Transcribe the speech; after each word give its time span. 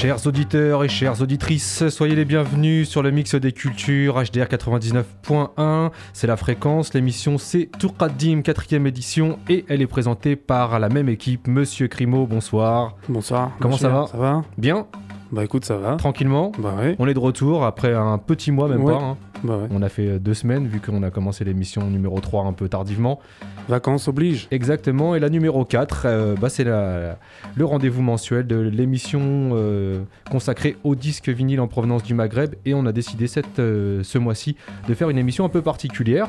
Chers 0.00 0.28
auditeurs 0.28 0.84
et 0.84 0.88
chères 0.88 1.20
auditrices, 1.22 1.88
soyez 1.88 2.14
les 2.14 2.24
bienvenus 2.24 2.88
sur 2.88 3.02
le 3.02 3.10
mix 3.10 3.34
des 3.34 3.50
cultures 3.50 4.14
HDR 4.14 4.44
99.1. 4.44 5.90
C'est 6.12 6.28
la 6.28 6.36
fréquence, 6.36 6.94
l'émission 6.94 7.36
c'est 7.36 7.68
Tourkadim, 7.80 8.42
quatrième 8.42 8.86
édition, 8.86 9.40
et 9.48 9.64
elle 9.68 9.82
est 9.82 9.88
présentée 9.88 10.36
par 10.36 10.78
la 10.78 10.88
même 10.88 11.08
équipe. 11.08 11.48
Monsieur 11.48 11.88
Crimo, 11.88 12.28
bonsoir. 12.28 12.94
Bonsoir. 13.08 13.50
Comment 13.58 13.76
ça 13.76 13.88
va 13.88 14.06
Ça 14.06 14.16
va? 14.16 14.44
Bien 14.56 14.86
Bah 15.30 15.44
écoute, 15.44 15.64
ça 15.66 15.76
va. 15.76 15.96
Tranquillement 15.96 16.52
Bah 16.58 16.74
ouais. 16.78 16.96
On 16.98 17.06
est 17.06 17.12
de 17.14 17.18
retour 17.18 17.64
après 17.64 17.92
un 17.92 18.16
petit 18.18 18.50
mois, 18.50 18.66
même 18.68 18.82
Ouais. 18.82 18.94
pas. 18.94 19.00
hein. 19.02 19.16
Bah 19.44 19.56
ouais. 19.58 19.68
On 19.70 19.82
a 19.82 19.88
fait 19.88 20.06
euh, 20.08 20.18
deux 20.18 20.32
semaines 20.34 20.66
vu 20.66 20.80
qu'on 20.80 21.02
a 21.02 21.10
commencé 21.10 21.44
l'émission 21.44 21.84
numéro 21.88 22.18
3 22.18 22.44
un 22.46 22.52
peu 22.54 22.68
tardivement. 22.68 23.20
Vacances 23.68 24.08
oblige. 24.08 24.48
Exactement, 24.50 25.14
et 25.14 25.20
la 25.20 25.28
numéro 25.28 25.64
4, 25.64 26.02
euh, 26.06 26.34
bah, 26.40 26.48
c'est 26.48 26.64
le 26.64 27.64
rendez-vous 27.64 28.00
mensuel 28.02 28.46
de 28.46 28.56
l'émission 28.56 29.20
euh, 29.52 30.00
consacrée 30.30 30.76
aux 30.82 30.94
disques 30.94 31.28
vinyles 31.28 31.60
en 31.60 31.68
provenance 31.68 32.02
du 32.02 32.14
Maghreb. 32.14 32.54
Et 32.64 32.72
on 32.74 32.86
a 32.86 32.92
décidé 32.92 33.26
cette, 33.26 33.58
euh, 33.58 34.02
ce 34.02 34.16
mois-ci 34.18 34.56
de 34.88 34.94
faire 34.94 35.10
une 35.10 35.18
émission 35.18 35.44
un 35.44 35.48
peu 35.50 35.60
particulière. 35.62 36.28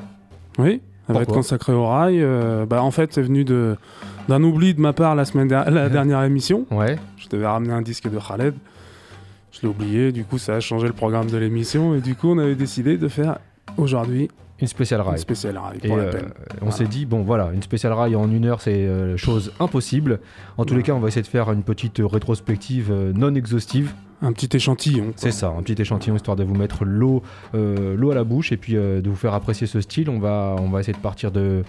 Oui. 0.58 0.82
Elle 1.08 1.16
va 1.16 1.22
être 1.24 1.34
consacrée 1.34 1.74
au 1.74 1.88
rail. 1.88 2.22
euh, 2.22 2.66
bah 2.68 2.84
en 2.84 2.92
fait, 2.92 3.14
c'est 3.14 3.24
venu 3.24 3.44
de 3.44 3.76
d'un 4.28 4.44
oubli 4.44 4.76
de 4.76 4.82
ma 4.82 4.94
part 4.94 5.16
la 5.16 5.26
semaine 5.26 5.48
la 5.50 5.90
dernière 5.90 6.22
émission. 6.24 6.68
Ouais, 6.70 7.00
Je 7.18 7.28
devais 7.30 7.48
ramener 7.48 7.74
un 7.74 7.82
disque 7.82 8.08
de 8.12 8.20
Khaled. 8.20 8.54
Je 9.52 9.62
l'ai 9.62 9.68
oublié. 9.68 10.12
Du 10.12 10.24
coup, 10.24 10.38
ça 10.38 10.56
a 10.56 10.60
changé 10.60 10.88
le 10.88 10.94
programme 10.94 11.30
de 11.30 11.38
l'émission 11.38 11.96
et 11.96 12.02
du 12.02 12.16
coup, 12.16 12.30
on 12.30 12.38
avait 12.38 12.56
décidé 12.56 12.98
de 12.98 13.08
faire 13.08 13.40
aujourd'hui 13.78 14.30
une 14.62 14.68
spéciale 14.68 15.02
une 15.02 15.08
rail. 15.08 15.20
spéciale 15.20 15.58
rail 15.58 15.78
Et 15.84 15.88
pour 15.88 15.98
la 15.98 16.04
euh, 16.04 16.22
on 16.56 16.66
Voilà. 16.66 16.72
s'est 16.76 16.88
dit, 16.88 17.06
bon 17.06 17.22
voilà, 17.24 17.52
une 17.54 17.64
spéciale 17.64 17.94
rail 17.94 18.16
en 18.16 18.30
une 18.30 18.46
heure, 18.46 18.60
c'est 18.62 18.74
euh, 18.74 19.16
chose 19.16 19.54
impossible. 19.60 20.20
En 20.58 20.66
tous 20.66 20.76
les 20.76 20.84
cas, 20.84 20.94
on 20.94 21.00
va 21.00 21.08
essayer 21.08 21.22
de 21.22 21.28
faire 21.28 21.52
une 21.52 21.64
petite 21.64 22.02
rétrospective 22.04 22.90
euh, 22.92 23.14
non 23.14 23.34
exhaustive. 23.36 23.94
Un 24.22 24.34
petit 24.34 24.50
échantillon. 24.56 25.14
C'est 25.16 25.32
ça, 25.32 25.54
un 25.58 25.62
petit 25.64 25.82
échantillon 25.82 26.16
histoire 26.18 26.36
de 26.36 26.44
vous 26.44 26.56
mettre 26.56 26.84
l'eau 26.84 27.24
l'eau 27.54 28.12
à 28.12 28.16
la 28.16 28.26
bouche 28.26 28.52
et 28.52 28.58
puis 28.58 28.74
de 28.74 29.02
vous 29.06 29.16
faire 29.16 29.34
apprécier 29.34 29.66
ce 29.66 29.80
style. 29.80 30.10
On 30.10 30.20
va, 30.20 30.58
on 30.60 30.68
va 30.68 30.82
essayer 30.82 30.92
de 30.92 31.02
partir 31.02 31.32
de, 31.32 31.64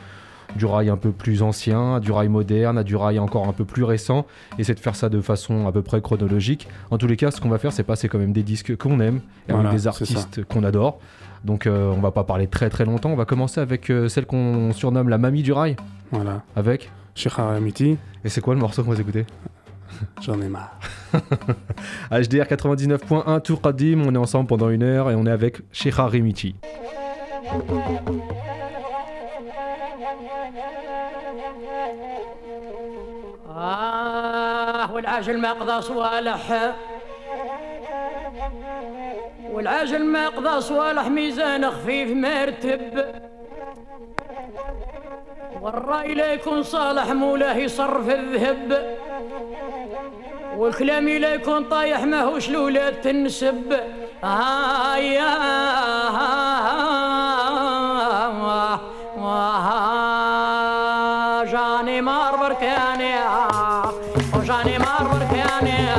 du 0.56 0.65
rail 0.67 0.89
un 0.91 0.97
peu 0.97 1.11
plus 1.12 1.43
ancien, 1.43 1.97
à 1.97 2.01
du 2.01 2.12
rail 2.12 2.29
moderne, 2.29 2.79
à 2.79 2.84
du 2.84 2.97
rail 2.97 3.19
encore 3.19 3.48
un 3.48 3.53
peu 3.53 3.65
plus 3.65 3.84
récent, 3.84 4.27
et 4.59 4.62
essayer 4.62 4.75
de 4.75 4.81
faire 4.81 4.97
ça 4.97 5.09
de 5.09 5.20
façon 5.20 5.67
à 5.67 5.73
peu 5.73 5.83
près 5.83 6.01
chronologique. 6.01 6.69
En 6.91 6.98
tous 6.98 7.07
les 7.07 7.17
cas, 7.17 7.31
ce 7.31 7.41
qu'on 7.41 7.48
va 7.48 7.59
faire, 7.59 7.73
c'est 7.73 7.83
passer 7.84 8.09
quand 8.09 8.19
même 8.19 8.33
des 8.33 8.42
disques 8.42 8.77
qu'on 8.77 9.01
aime, 9.01 9.20
et 9.48 9.53
avec 9.53 9.70
des 9.70 9.79
c'est 9.81 9.87
artistes 9.89 10.45
qu'on 10.45 10.65
adore. 10.65 10.98
Donc 11.45 11.67
euh, 11.67 11.91
on 11.97 12.01
va 12.01 12.11
pas 12.11 12.25
parler 12.25 12.47
très 12.47 12.69
très 12.69 12.84
longtemps, 12.84 13.11
on 13.11 13.17
va 13.17 13.25
commencer 13.25 13.61
avec 13.61 13.89
euh, 13.91 14.09
celle 14.09 14.27
qu'on 14.27 14.73
surnomme 14.75 15.09
la 15.09 15.17
mamie 15.19 15.42
du 15.42 15.53
rail, 15.53 15.77
Voilà. 16.11 16.42
avec... 16.57 16.91
Cheikh 17.14 17.39
Haramiti, 17.39 17.98
Et 18.25 18.29
c'est 18.29 18.41
quoi 18.41 18.55
le 18.55 18.61
morceau 18.61 18.85
qu'on 18.85 18.92
va 18.92 19.01
écouter 19.01 19.27
j'en 20.23 20.41
ai 20.41 20.48
marre. 20.48 20.79
HDR 22.11 22.45
99.1 22.45 23.42
Tour 23.42 23.61
Qadim, 23.61 24.03
on 24.07 24.14
est 24.14 24.19
ensemble 24.19 24.47
pendant 24.47 24.70
une 24.70 24.83
heure 24.85 25.11
et 25.11 25.14
on 25.17 25.27
est 25.27 25.30
avec 25.30 25.61
Sheikha 25.73 26.07
Rimichi. 26.07 26.55
آه 33.57 34.93
والعاجل 34.93 35.39
ما 35.39 35.53
قضى 35.53 35.83
صوالح 35.83 36.73
والعاجل 39.53 40.05
ما 40.05 40.29
قضى 40.29 40.61
صوالح 40.61 41.09
ميزان 41.09 41.71
خفيف 41.71 42.11
مرتب 42.11 43.05
والرأي 45.61 46.15
لا 46.15 46.33
يكون 46.33 46.63
صالح 46.63 47.11
مولاه 47.11 47.57
يصرف 47.57 48.09
الذهب 48.09 48.97
والكلام 50.57 51.09
لا 51.09 51.35
يكون 51.35 51.65
طايح 51.65 52.05
ماهوش 52.05 52.51
لولا 52.51 52.91
تنسب 52.91 53.81
آه 54.25 54.97
يا 54.97 55.37
آه 56.09 56.61
جاني 61.53 62.01
مار 62.01 62.36
بركاني 62.36 63.14
وجاني 64.35 64.79
مار 64.79 65.08
بركاني 65.13 65.95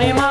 Johnny 0.00 0.14
Mo. 0.14 0.29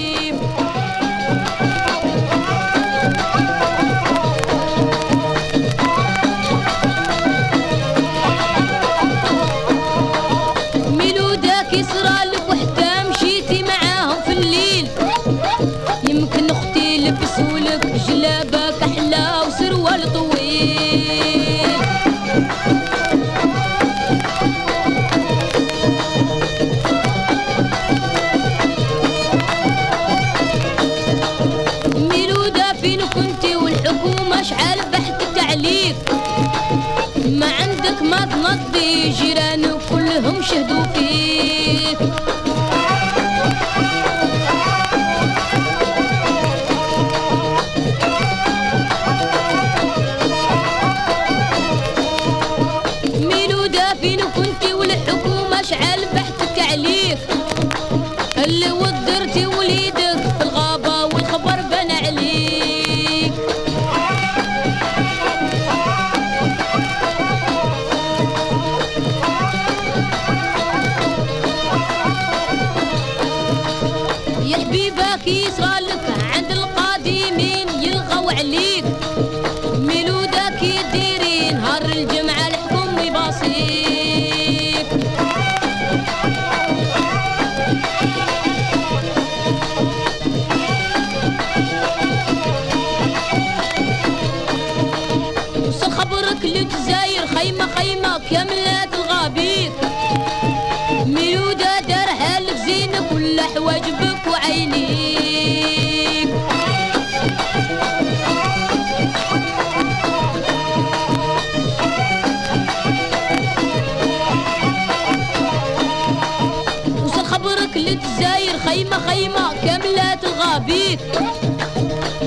خيمة 118.83 118.99
خيمة 119.07 119.53
كاملة 119.65 120.19
الغابير 120.25 120.99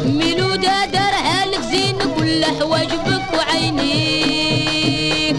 ميلودة 0.05 0.85
دارها 0.85 1.45
لك 1.45 1.61
زينة 1.61 2.05
كل 2.17 2.45
حواجبك 2.45 3.23
وعينيك. 3.37 5.35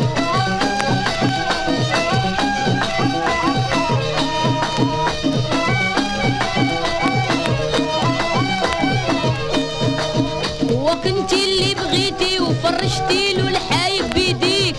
وكنتي 10.72 11.44
اللي 11.44 11.74
بغيتي 11.74 12.40
وفرشتي 12.40 13.32
له 13.32 13.48
الحايب 13.48 14.04
بيديك. 14.14 14.76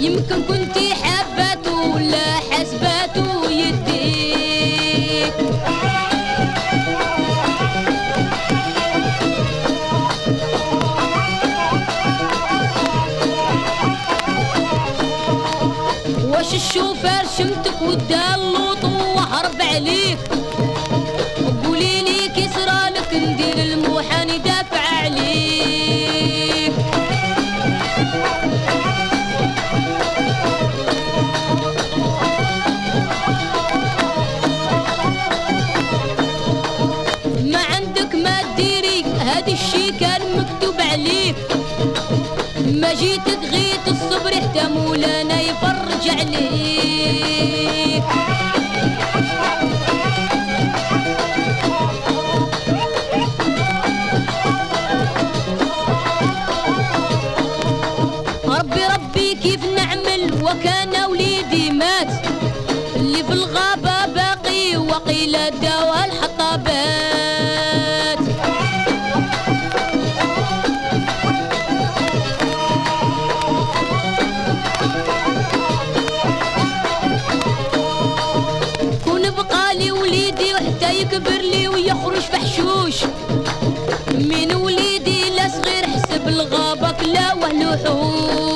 يمكن 0.00 0.42
كنتي 0.48 0.77
جيت 42.98 43.24
تغيط 43.28 43.88
الصبر 43.88 44.32
اهتموا 44.34 44.96
لنا 44.96 45.40
يفرج 45.40 46.08
عليه 46.20 46.97
يكبر 81.18 81.40
لي 81.40 81.68
ويخرج 81.68 82.20
فحشوش 82.20 83.04
من 84.14 84.54
وليدي 84.54 85.30
لا 85.30 85.48
صغير 85.48 85.86
حسب 85.86 86.28
الغابة 86.28 86.90
كلا 86.90 87.34
وهلو 87.34 88.47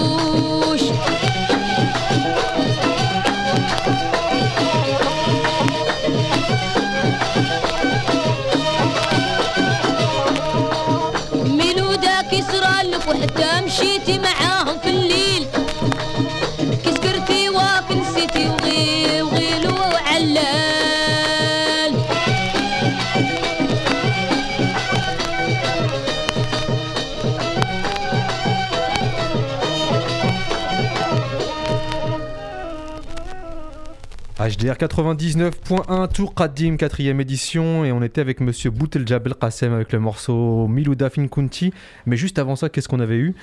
HDR 34.62 34.74
99.1 34.74 36.12
Tour 36.12 36.34
Qadim, 36.34 36.76
quatrième 36.76 37.20
édition, 37.20 37.84
et 37.84 37.90
on 37.90 38.00
était 38.00 38.20
avec 38.20 38.40
Monsieur 38.40 38.70
Boutel 38.70 39.08
Jabel 39.08 39.34
Qassem 39.34 39.72
avec 39.72 39.92
le 39.92 39.98
morceau 39.98 40.68
Milouda 40.68 41.10
Finkunti. 41.10 41.72
Mais 42.06 42.16
juste 42.16 42.38
avant 42.38 42.54
ça, 42.54 42.68
qu'est-ce 42.68 42.88
qu'on 42.88 43.00
avait 43.00 43.16
eu? 43.16 43.34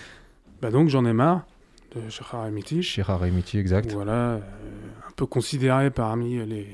Bah 0.62 0.72
donc 0.72 0.88
j'en 0.88 1.04
ai 1.06 1.12
marre 1.12 1.46
de 1.94 2.10
Shahar 2.10 2.48
Emiti. 2.48 2.84
Shira 2.84 3.18
Remiti, 3.18 3.58
exact. 3.58 3.92
Voilà, 3.92 4.12
euh, 4.12 4.40
un 5.10 5.12
peu 5.18 5.26
considéré 5.26 5.90
parmi 5.90 6.38
les, 6.38 6.68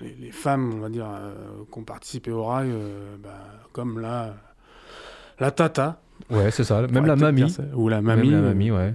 les, 0.00 0.16
les 0.20 0.32
femmes, 0.32 0.74
on 0.74 0.80
va 0.80 0.90
dire, 0.90 1.08
euh, 1.08 1.32
qui 1.72 1.78
ont 1.78 1.84
participé 1.84 2.30
au 2.32 2.44
rail, 2.44 2.68
euh, 2.70 3.16
bah, 3.22 3.46
comme 3.72 4.00
la, 4.00 4.36
la 5.38 5.50
tata. 5.50 6.02
Ouais, 6.28 6.50
c'est 6.50 6.64
ça. 6.64 6.86
Même 6.88 7.06
la 7.06 7.16
mamie. 7.16 7.56
Ou 7.74 7.88
la 7.88 8.02
mamie. 8.02 8.28
Même 8.28 8.42
la 8.42 8.48
mamie, 8.48 8.70
ouais. 8.70 8.94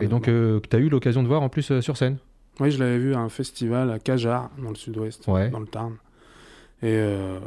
Et 0.00 0.06
donc, 0.06 0.24
que 0.24 0.62
tu 0.70 0.76
as 0.76 0.78
eu 0.78 0.88
l'occasion 0.88 1.22
de 1.22 1.28
voir 1.28 1.42
en 1.42 1.50
plus 1.50 1.80
sur 1.80 1.98
scène? 1.98 2.16
Oui, 2.60 2.70
je 2.70 2.78
l'avais 2.78 2.98
vu 2.98 3.14
à 3.14 3.18
un 3.18 3.28
festival 3.28 3.90
à 3.90 3.98
Cajar, 3.98 4.50
dans 4.62 4.70
le 4.70 4.74
sud-ouest, 4.76 5.26
Ouais. 5.28 5.50
dans 5.50 5.60
le 5.60 5.66
Tarn. 5.66 5.92
Et 6.82 6.86
euh, 6.92 7.38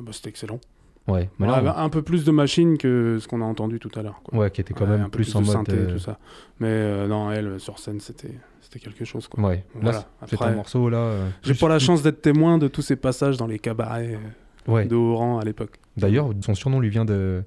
bah, 0.00 0.12
c'était 0.12 0.28
excellent. 0.30 0.60
Ouais. 1.06 1.30
Mais 1.38 1.46
là, 1.46 1.78
un 1.78 1.88
peu 1.88 2.02
plus 2.02 2.24
de 2.24 2.30
machines 2.30 2.76
que 2.76 3.18
ce 3.18 3.26
qu'on 3.28 3.40
a 3.40 3.44
entendu 3.44 3.78
tout 3.78 3.90
à 3.98 4.02
l'heure. 4.02 4.20
ouais, 4.32 4.50
qui 4.50 4.60
était 4.60 4.74
quand 4.74 4.86
même 4.86 5.00
un 5.00 5.04
peu 5.08 5.10
plus, 5.18 5.34
en 5.34 5.40
de 5.40 5.46
mode. 5.46 5.54
synthé, 5.54 5.72
euh, 5.72 5.92
tout 5.92 5.98
ça. 5.98 6.18
Mais 6.60 6.68
euh, 6.68 7.06
non, 7.06 7.30
elle, 7.32 7.58
sur 7.60 7.78
scène, 7.78 7.98
c'était 8.00 8.34
c'était 8.60 8.78
quelque 8.80 9.06
chose. 9.06 9.26
Quoi. 9.28 9.42
Ouais. 9.42 9.64
Voilà. 9.74 9.98
Là, 9.98 10.04
c'est 10.26 10.42
un 10.42 10.52
morceau 10.54 10.90
là. 10.90 11.14
J'ai 11.42 11.52
plus- 11.54 11.60
pas 11.60 11.68
la 11.68 11.76
plus- 11.76 11.86
chance 11.86 12.02
d'être 12.02 12.20
témoin 12.20 12.58
de 12.58 12.68
tous 12.68 12.82
ces 12.82 12.96
passages 12.96 13.38
dans 13.38 13.46
les 13.46 13.58
cabarets 13.58 14.18
de 14.66 14.94
haut 14.94 15.16
rang 15.16 15.38
à 15.38 15.44
l'époque. 15.44 15.78
D'ailleurs, 15.96 16.30
son 16.42 16.54
surnom 16.54 16.78
lui 16.78 16.90
vient 16.90 17.06
de, 17.06 17.42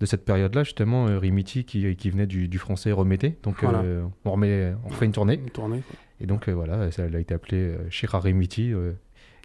de 0.00 0.06
cette 0.06 0.24
période-là, 0.24 0.64
justement, 0.64 1.04
Rimiti, 1.20 1.64
qui, 1.64 1.94
qui 1.94 2.10
venait 2.10 2.26
du, 2.26 2.48
du 2.48 2.58
français 2.58 2.90
remetté. 2.90 3.38
Donc, 3.44 3.62
Voilà. 3.62 3.78
euh, 3.82 4.02
on, 4.24 4.32
remet, 4.32 4.74
on 4.84 4.88
refait 4.88 5.04
une 5.06 5.12
tournée. 5.12 5.34
Une 5.34 5.50
tournée. 5.50 5.82
Et 6.24 6.26
donc, 6.26 6.48
euh, 6.48 6.52
voilà, 6.52 6.90
ça, 6.90 7.02
elle 7.02 7.14
a 7.16 7.18
été 7.20 7.34
appelée 7.34 7.58
euh, 7.58 7.90
Shira 7.90 8.18
Rimiti. 8.18 8.72
euh. 8.72 8.92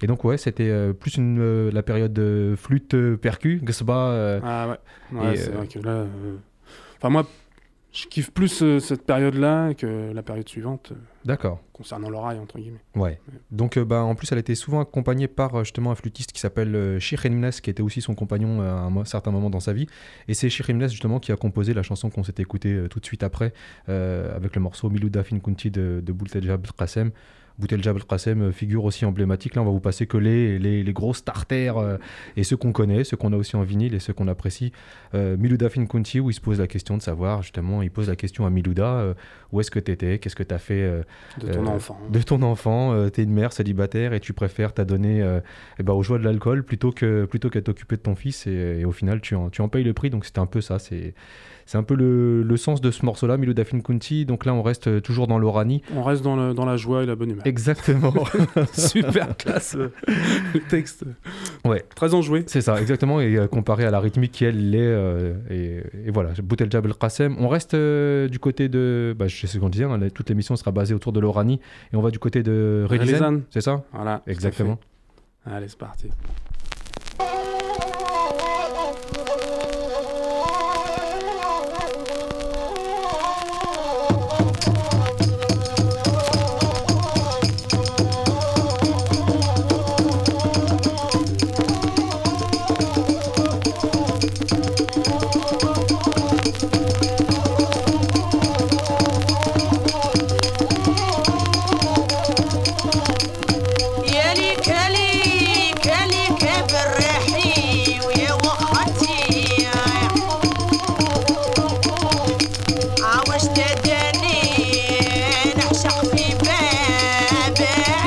Et 0.02 0.08
donc, 0.08 0.24
ouais, 0.24 0.38
c'était 0.38 0.72
plus 0.94 1.18
une, 1.18 1.68
la 1.68 1.84
période 1.84 2.14
de 2.14 2.56
flûte 2.58 2.96
percu, 3.18 3.62
euh, 4.14 4.40
Ah 4.42 4.70
ouais, 5.12 5.20
ouais 5.20 5.36
c'est 5.36 5.50
vrai 5.50 5.68
que 5.68 5.80
là. 5.80 6.06
Enfin, 6.96 7.10
moi, 7.10 7.28
je 7.92 8.06
kiffe 8.06 8.32
plus 8.32 8.62
euh, 8.62 8.80
cette 8.80 9.04
période-là 9.04 9.74
que 9.74 10.12
la 10.14 10.22
période 10.22 10.48
suivante, 10.48 10.92
euh, 10.92 10.96
D'accord. 11.26 11.60
concernant 11.74 12.10
l'oreille, 12.10 12.38
entre 12.38 12.60
guillemets. 12.60 12.84
Ouais. 12.96 13.20
Donc, 13.52 13.78
euh, 13.78 13.86
bah, 13.86 14.04
en 14.04 14.14
plus, 14.14 14.32
elle 14.32 14.38
était 14.38 14.54
souvent 14.54 14.80
accompagnée 14.80 15.28
par 15.28 15.64
justement 15.64 15.90
un 15.90 15.96
flûtiste 15.96 16.32
qui 16.32 16.40
s'appelle 16.40 16.76
euh, 16.76 17.00
Shir 17.00 17.20
qui 17.20 17.70
était 17.70 17.82
aussi 17.82 18.02
son 18.02 18.14
compagnon 18.14 18.62
à 18.62 18.90
un 19.00 19.06
certain 19.06 19.32
moment 19.32 19.50
dans 19.50 19.60
sa 19.60 19.74
vie. 19.74 19.88
Et 20.28 20.36
c'est 20.36 20.50
Shir 20.50 20.68
justement, 20.88 21.20
qui 21.20 21.32
a 21.32 21.36
composé 21.36 21.74
la 21.74 21.82
chanson 21.82 22.10
qu'on 22.10 22.24
s'est 22.24 22.36
écoutée 22.38 22.86
tout 22.90 23.00
de 23.00 23.06
suite 23.06 23.24
après, 23.24 23.54
avec 23.88 24.56
le 24.56 24.62
morceau 24.62 24.90
Milouda 24.90 25.24
Finkunti 25.24 25.72
de, 25.72 26.02
de 26.06 26.12
Bouteljab 26.12 26.68
Qassem. 26.78 27.12
Bouteljab 27.60 28.00
Qassem, 28.04 28.42
euh, 28.42 28.52
figure 28.52 28.86
aussi 28.86 29.06
emblématique. 29.06 29.56
Là, 29.56 29.62
on 29.62 29.66
va 29.66 29.72
vous 29.72 29.80
passer 29.80 30.08
que 30.08 30.18
les, 30.18 30.58
les, 30.58 30.82
les 30.84 30.94
gros 30.94 31.14
starters 31.14 31.78
euh, 31.78 31.98
et 32.38 32.44
ceux 32.44 32.58
qu'on 32.58 32.72
connaît, 32.72 33.04
ceux 33.04 33.18
qu'on 33.18 33.34
a 33.34 33.38
aussi 33.38 33.56
en 33.56 33.64
vinyle 33.64 33.94
et 33.94 34.00
ceux 34.00 34.14
qu'on 34.14 34.28
apprécie. 34.28 34.72
Euh, 35.14 35.36
Milouda 35.38 35.70
Finkunti, 35.70 36.20
où 36.20 36.30
il 36.30 36.34
se 36.34 36.42
pose 36.42 36.60
la 36.60 36.68
question 36.68 36.96
de 36.98 37.02
savoir, 37.02 37.42
justement, 37.44 37.82
il 37.82 37.92
pose 37.92 38.08
la 38.08 38.16
question 38.16 38.46
à 38.46 38.50
Milouda 38.50 39.14
où 39.52 39.60
est-ce 39.60 39.72
que 39.72 39.80
tu 39.80 39.92
étais, 39.92 40.20
qu'est-ce 40.20 40.36
que 40.36 40.44
tu 40.44 40.54
as 40.54 40.60
fait 40.60 41.04
De 41.40 41.52
ton 41.52 41.66
enfant. 41.68 42.00
de 42.10 42.22
ton 42.22 42.42
enfant, 42.44 42.94
euh, 42.94 43.10
t'es 43.10 43.24
une 43.24 43.34
mère 43.34 43.52
célibataire 43.52 44.14
et 44.14 44.20
tu 44.20 44.34
préfères 44.34 44.74
t'adonner 44.74 45.26
eh 45.80 45.84
ben, 45.84 45.94
aux 45.94 46.04
joies 46.04 46.20
de 46.20 46.24
l'alcool 46.24 46.64
plutôt 46.64 46.92
que 46.92 47.26
plutôt 47.26 47.50
qu'à 47.50 47.62
t'occuper 47.62 47.98
de 47.98 48.02
ton 48.02 48.16
fils 48.16 48.48
et, 48.48 48.80
et 48.80 48.86
au 48.86 48.92
final 48.92 49.22
tu 49.22 49.36
en, 49.36 49.50
tu 49.50 49.62
en 49.62 49.70
payes 49.70 49.84
le 49.84 49.94
prix 49.94 50.10
donc 50.10 50.26
c'était 50.26 50.40
un 50.40 50.46
peu 50.46 50.62
ça 50.62 50.80
c'est 50.80 51.14
c'est 51.70 51.78
un 51.78 51.84
peu 51.84 51.94
le, 51.94 52.42
le 52.42 52.58
sens 52.58 52.82
de 52.82 52.90
ce 52.90 53.06
morceau 53.06 53.28
là 53.28 53.38
Milo 53.38 53.54
Dafin 53.54 53.80
Kunti 53.80 54.26
donc 54.26 54.44
là 54.46 54.56
on 54.56 54.64
reste 54.64 54.88
euh, 54.88 55.02
toujours 55.02 55.28
dans 55.28 55.38
l'Orani 55.38 55.84
On 55.96 56.02
reste 56.02 56.24
dans, 56.24 56.36
le- 56.36 56.56
dans 56.56 56.66
la 56.66 56.78
joie 56.78 57.04
et 57.04 57.06
la 57.06 57.16
bonne 57.16 57.30
humeur. 57.30 57.46
Exactement. 57.46 58.12
Super 58.74 59.38
classe 59.38 59.76
euh, 59.76 59.92
le 60.08 60.60
texte. 60.68 61.06
Ouais. 61.66 61.86
Très 61.96 62.16
enjoué. 62.16 62.44
C'est 62.48 62.62
ça, 62.62 62.82
exactement. 62.82 63.22
Et 63.22 63.36
euh, 63.38 63.46
comparé 63.48 63.86
à 63.86 63.92
la 63.92 64.00
rythmique 64.00 64.32
qui, 64.32 64.46
elle, 64.46 64.72
l'est. 64.72 64.80
euh, 64.82 65.36
et, 65.52 66.08
et 66.08 66.12
voilà, 66.12 66.32
Boutel 66.44 66.72
Jabel 66.72 66.94
Qassem. 66.96 67.36
On 67.40 67.48
reste 67.48 67.76
euh, 67.76 68.28
du 68.28 68.40
côté 68.40 68.68
de. 68.68 69.16
Bah, 69.18 69.28
je 69.28 69.36
sais 69.36 69.46
ce 69.46 69.60
qu'on 69.60 69.70
disait, 69.70 69.84
hein, 69.86 70.00
toute 70.14 70.28
l'émission 70.30 70.56
sera 70.56 70.72
basée 70.72 70.96
autour 70.96 71.12
de 71.14 71.20
l'Oranie. 71.20 71.60
Et 71.94 71.96
on 71.98 72.02
va 72.02 72.10
du 72.10 72.18
côté 72.18 72.42
de 72.42 72.86
Relizan. 72.90 73.42
C'est 73.52 73.62
ça? 73.62 73.84
Voilà. 73.94 74.24
Exactement. 74.26 74.80
Allez, 75.46 75.68
c'est 75.68 75.78
parti. 75.78 76.08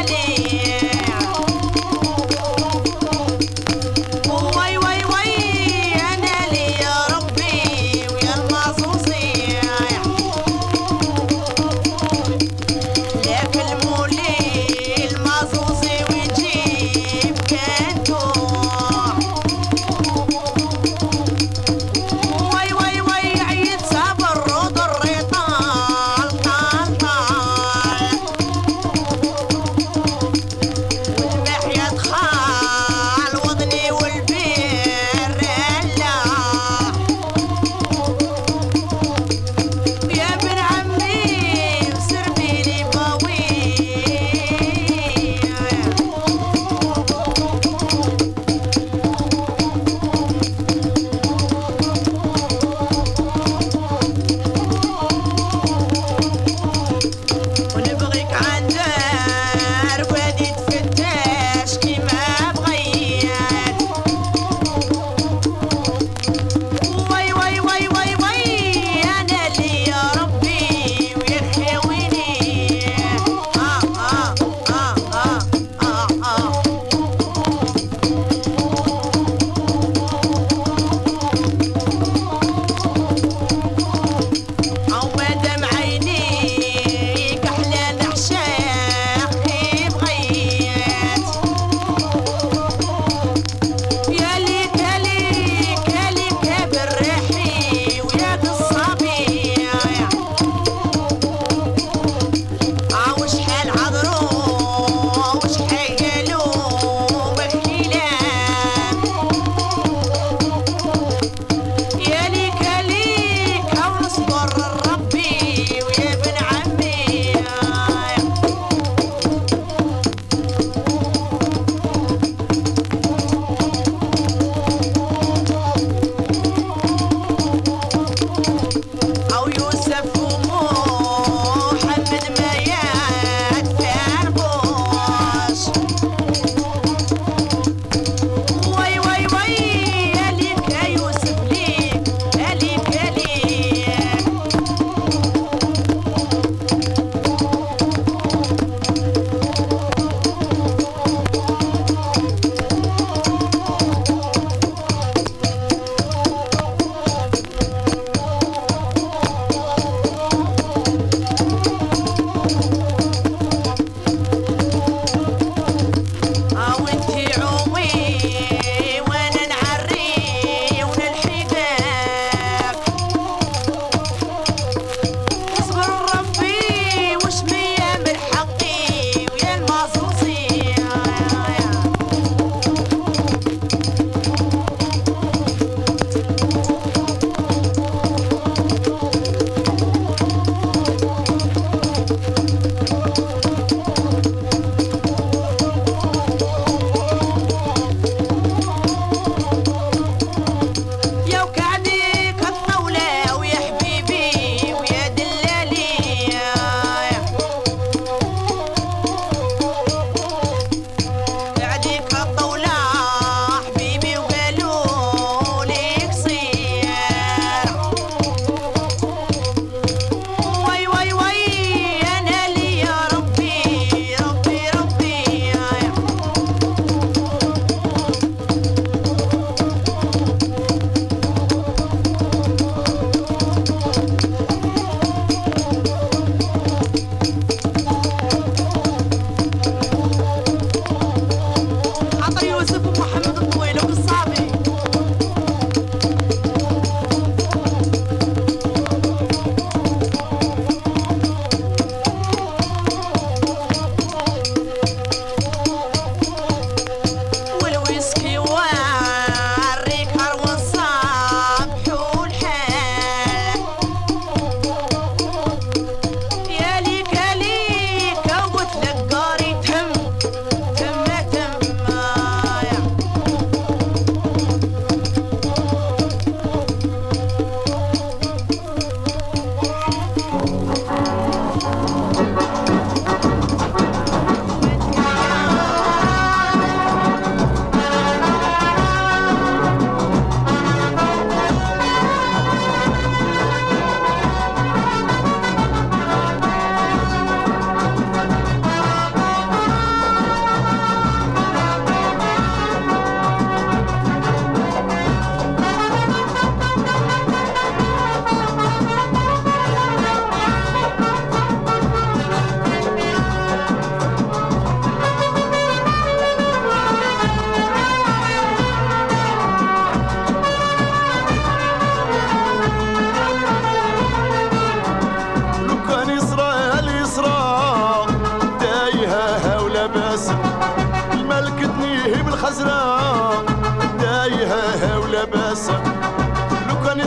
day. 0.06 0.31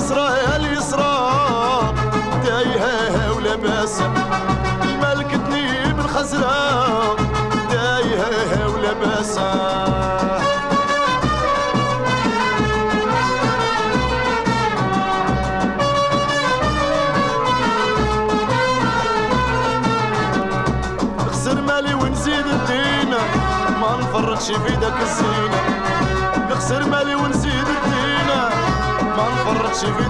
اسرائيل 0.06 0.55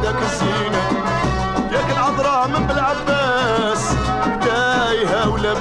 داك 0.06 0.22
الزينة 0.22 0.84
ياك 1.72 1.92
العذراء 1.92 2.48
من 2.48 2.68
بالعباس 2.68 3.96
تايهة 4.46 5.30
ولا 5.30 5.54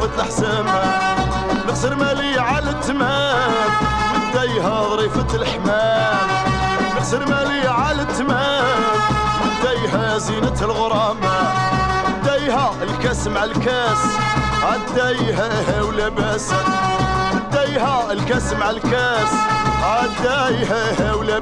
مرخوفة 0.00 0.22
الحسامة 0.22 0.82
نخسر 1.68 1.94
مالي 1.94 2.38
على 2.40 2.70
التمام 2.70 3.52
وديها 4.14 4.84
ظريفة 4.88 5.36
الحمام. 5.36 6.28
نخسر 6.96 7.28
مالي 7.28 7.68
على 7.68 8.02
التمام 8.02 8.64
وديها 9.42 10.18
زينة 10.18 10.56
الغرامة. 10.62 11.52
ديها 12.24 12.72
الكاس 12.82 13.26
مع 13.26 13.44
الكاس 13.44 13.98
عديها 14.62 15.82
ولا 15.82 16.08
باسة 16.08 16.56
عديها 17.52 18.12
الكاس 18.12 18.52
مع 18.52 18.70
الكاس 18.70 19.28
عديها 19.82 21.14
ولا 21.14 21.38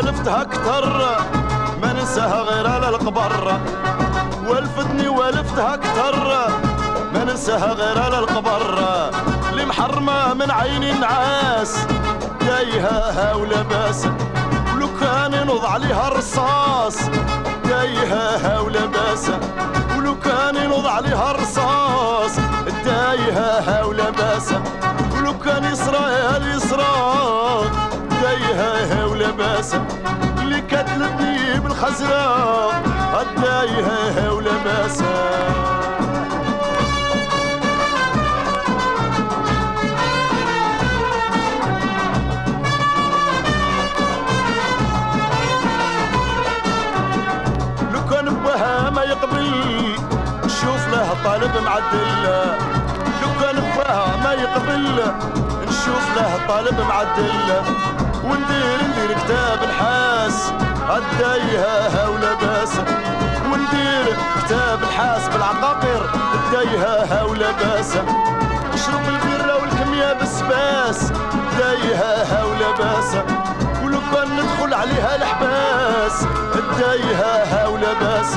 ولفتها 0.00 0.42
أكتر 0.42 0.86
ما 1.82 1.92
ننساها 1.92 2.42
غير 2.42 2.66
على 2.66 2.88
القبر. 2.88 3.60
ولفتني 4.48 5.08
ولفتها 5.08 5.74
أكتر 5.74 6.48
ما 7.14 7.24
ننساها 7.24 7.72
غير 7.72 8.02
على 8.02 8.18
القبر. 8.18 8.78
اللي 9.50 9.66
محرمة 9.66 10.34
من 10.34 10.50
عيني 10.50 10.92
النعاس 10.92 11.86
تايهة 12.40 13.36
ولا 13.36 13.62
باس. 13.62 14.06
كان 15.10 15.46
نوض 15.46 15.64
عليها 15.64 16.08
الرصاص. 16.08 16.96
دايها 17.64 18.24
هاولة 18.46 18.86
باسا 18.86 19.40
ولو 19.96 20.18
كان 20.18 20.56
ينوض 20.56 20.86
عليها 20.86 21.30
الرصاص. 21.30 22.36
دايها 22.84 23.60
هاولة 23.68 24.10
باسا 24.10 24.62
ولو 25.16 25.38
كان 25.38 25.64
يصرى 25.64 26.04
يسرى 26.54 26.92
دايها 28.22 28.72
هاولة 28.94 29.30
باسا 29.30 29.86
اللي 30.42 30.60
كتلتني 30.60 31.60
بالخزرة 31.60 32.70
دايها 33.42 34.26
هاولة 34.26 34.52
باسا 34.64 35.79
طالب 51.24 51.56
معدل. 51.64 52.24
لو 53.22 53.28
كان 53.40 53.56
بها 53.56 54.16
ما 54.24 54.32
يقبل. 54.32 55.12
نشوف 55.68 56.16
له 56.16 56.40
طالب 56.48 56.80
معدل. 56.80 57.52
وندير 58.24 58.78
ندير 58.90 59.16
كتاب 59.18 59.62
الحاس. 59.62 60.52
الدايها 60.96 62.08
ولا 62.08 62.34
باس 62.34 62.72
وندير 63.52 64.16
كتاب 64.36 64.82
الحاس 64.82 65.28
بالعقاقير. 65.28 66.02
الدايها 66.34 67.22
ولا 67.22 67.50
باس 67.50 67.96
نشرب 68.74 69.08
البيرة 69.08 69.54
والكمية 69.62 70.12
بالسباس. 70.12 71.12
دايها 71.58 72.44
ولا 72.44 72.70
باس 72.78 73.16
ولو 73.84 74.00
كان 74.12 74.28
ندخل 74.36 74.74
عليها 74.74 75.16
الحباس. 75.16 76.26
الدايها 76.54 77.66
ولا 77.66 77.92
باس 77.92 78.36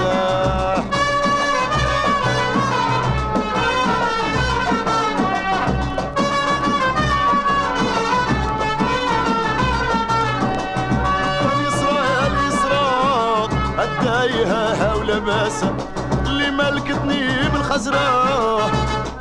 الخزراء 17.74 18.72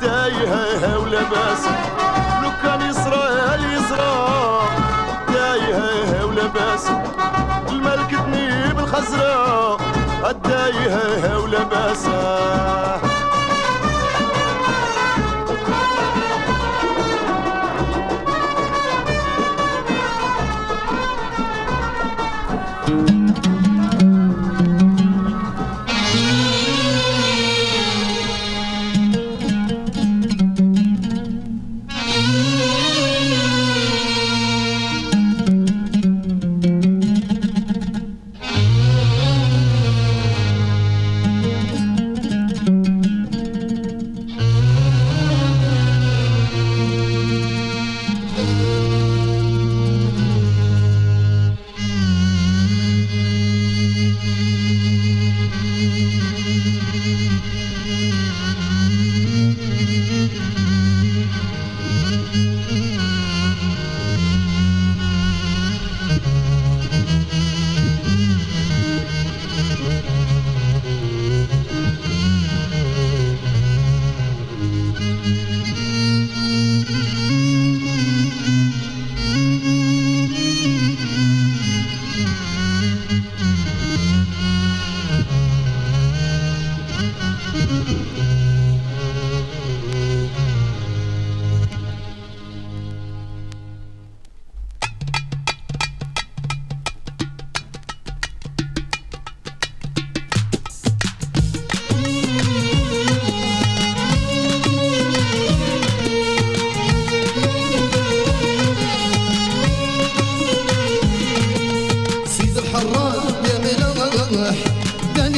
تايهة 0.01 0.99
ولباس 0.99 1.65
لو 2.43 2.49
كان 2.63 2.81
يسرى 2.89 3.23
يسرى 3.73 4.59
تايهة 5.27 6.25
ولباس 6.25 6.87
الملك 7.69 8.09
تنيب 8.11 8.79
الخزراء 8.79 9.77
الدايهة 10.29 11.39
ولباسه 11.39 13.12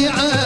الشفيعه 0.08 0.45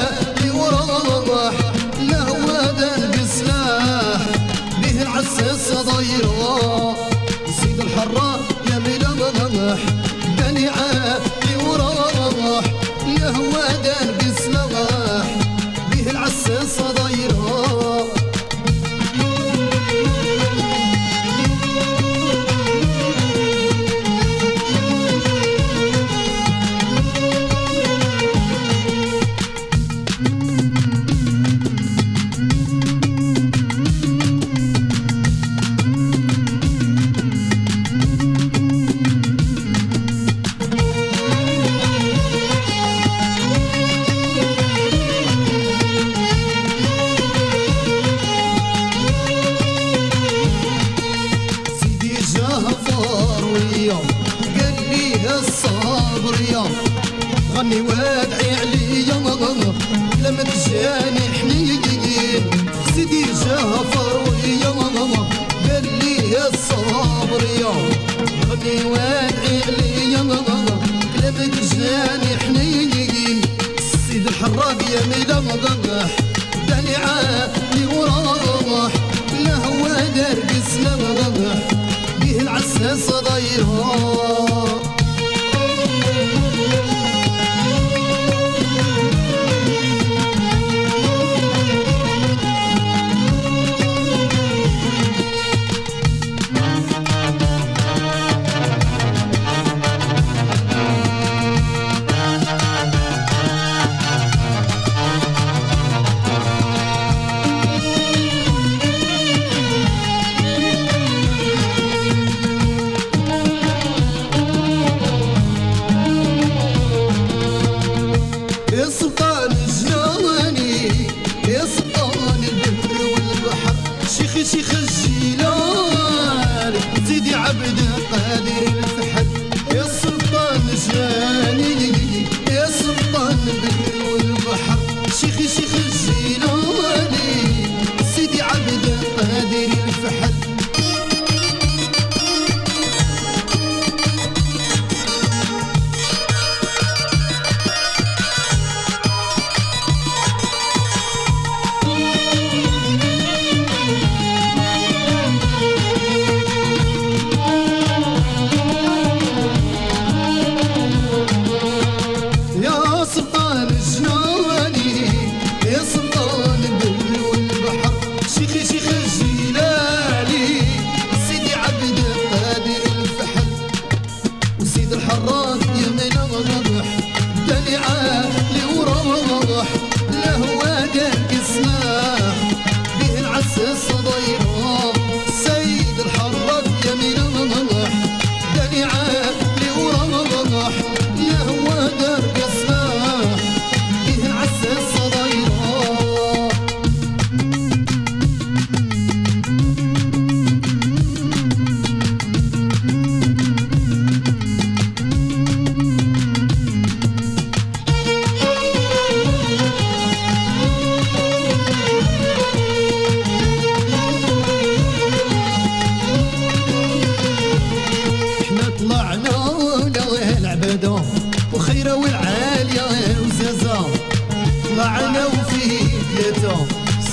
طمعنا 224.79 225.25
وفيه 225.25 225.83
يتوم 226.19 226.67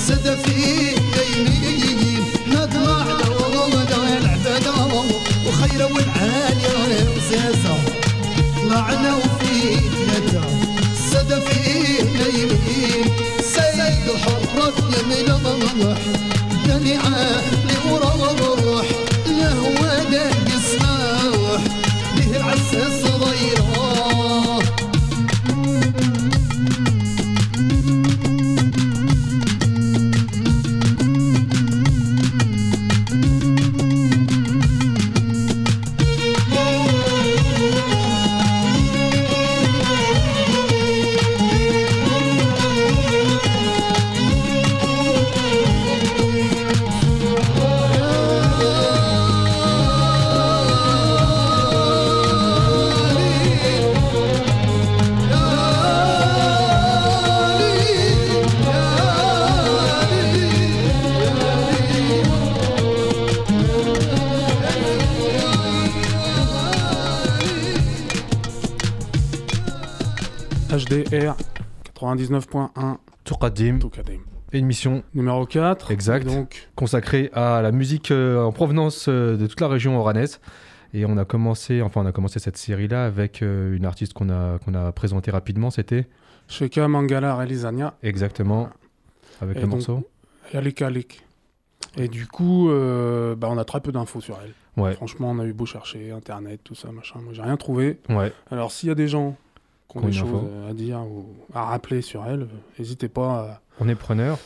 سد 0.07 0.37
فيه 0.45 0.95
دينين 0.95 2.23
نطمع 2.47 3.03
دوم 3.27 3.71
دوم 3.71 4.07
العبدهم 4.21 5.05
وخير 5.47 5.85
والعالي 5.85 7.07
وزازهم 7.17 7.83
طمعنا 8.69 9.15
وفيه 9.15 9.77
يتوم 10.15 10.75
سد 11.11 11.43
فيه 11.43 12.01
دينين 12.01 13.05
سيد 13.41 14.15
حرة 14.23 14.73
يمين 14.99 15.25
ضمح 15.25 15.97
دني 16.67 16.97
عالي 16.97 17.91
ورمض 17.91 18.56
99.1 72.15 72.97
Tourkadim, 73.23 73.79
Toukadim. 73.79 74.19
émission 74.53 75.03
Numéro 75.13 75.45
4. 75.45 75.91
Exact. 75.91 76.25
Donc, 76.25 76.69
consacrée 76.75 77.29
à 77.33 77.61
la 77.61 77.71
musique 77.71 78.11
euh, 78.11 78.41
en 78.43 78.51
provenance 78.51 79.07
euh, 79.09 79.35
de 79.35 79.47
toute 79.47 79.59
la 79.59 79.67
région 79.67 79.97
oranaise. 79.99 80.39
Et 80.93 81.05
on 81.05 81.17
a 81.17 81.25
commencé, 81.25 81.81
enfin 81.81 82.01
on 82.01 82.05
a 82.05 82.11
commencé 82.13 82.39
cette 82.39 82.55
série-là 82.57 83.05
avec 83.05 83.41
euh, 83.41 83.75
une 83.75 83.85
artiste 83.85 84.13
qu'on 84.13 84.29
a, 84.29 84.57
qu'on 84.59 84.73
a 84.73 84.91
présentée 84.93 85.31
rapidement, 85.31 85.69
c'était 85.69 86.07
Sheka 86.47 86.87
Mangala 86.87 87.35
Relisania 87.35 87.95
exactement 88.03 88.69
avec 89.41 89.57
Et 89.57 89.59
le 89.59 89.65
donc- 89.65 89.75
morceau. 89.75 90.07
Yalik 90.53 90.81
Alik. 90.81 91.23
Et 91.97 92.07
du 92.07 92.25
coup, 92.27 92.69
bah, 92.69 93.47
on 93.49 93.57
a 93.57 93.65
très 93.65 93.81
peu 93.81 93.91
d'infos 93.91 94.21
sur 94.21 94.37
elle. 94.43 94.53
Ouais, 94.81 94.93
Franchement, 94.93 95.31
on 95.31 95.39
a 95.39 95.45
eu 95.45 95.53
beau 95.53 95.65
chercher, 95.65 96.11
internet, 96.11 96.61
tout 96.63 96.75
ça, 96.75 96.91
machin. 96.91 97.19
Moi, 97.23 97.33
j'ai 97.33 97.41
rien 97.41 97.57
trouvé. 97.57 97.99
ouais, 98.09 98.31
Alors, 98.51 98.71
s'il 98.71 98.89
y 98.89 98.91
a 98.91 98.95
des 98.95 99.07
gens 99.07 99.35
qui 99.97 100.05
ont 100.05 100.07
des 100.07 100.13
choses 100.13 100.45
à 100.69 100.73
dire 100.73 100.99
ou 100.99 101.25
à 101.53 101.65
rappeler 101.65 102.01
sur 102.01 102.25
elle, 102.25 102.41
euh, 102.41 102.47
n'hésitez 102.79 103.07
pas 103.09 103.39
à, 103.39 103.61
on 103.79 103.87
est 103.89 103.95
preneur. 103.95 104.37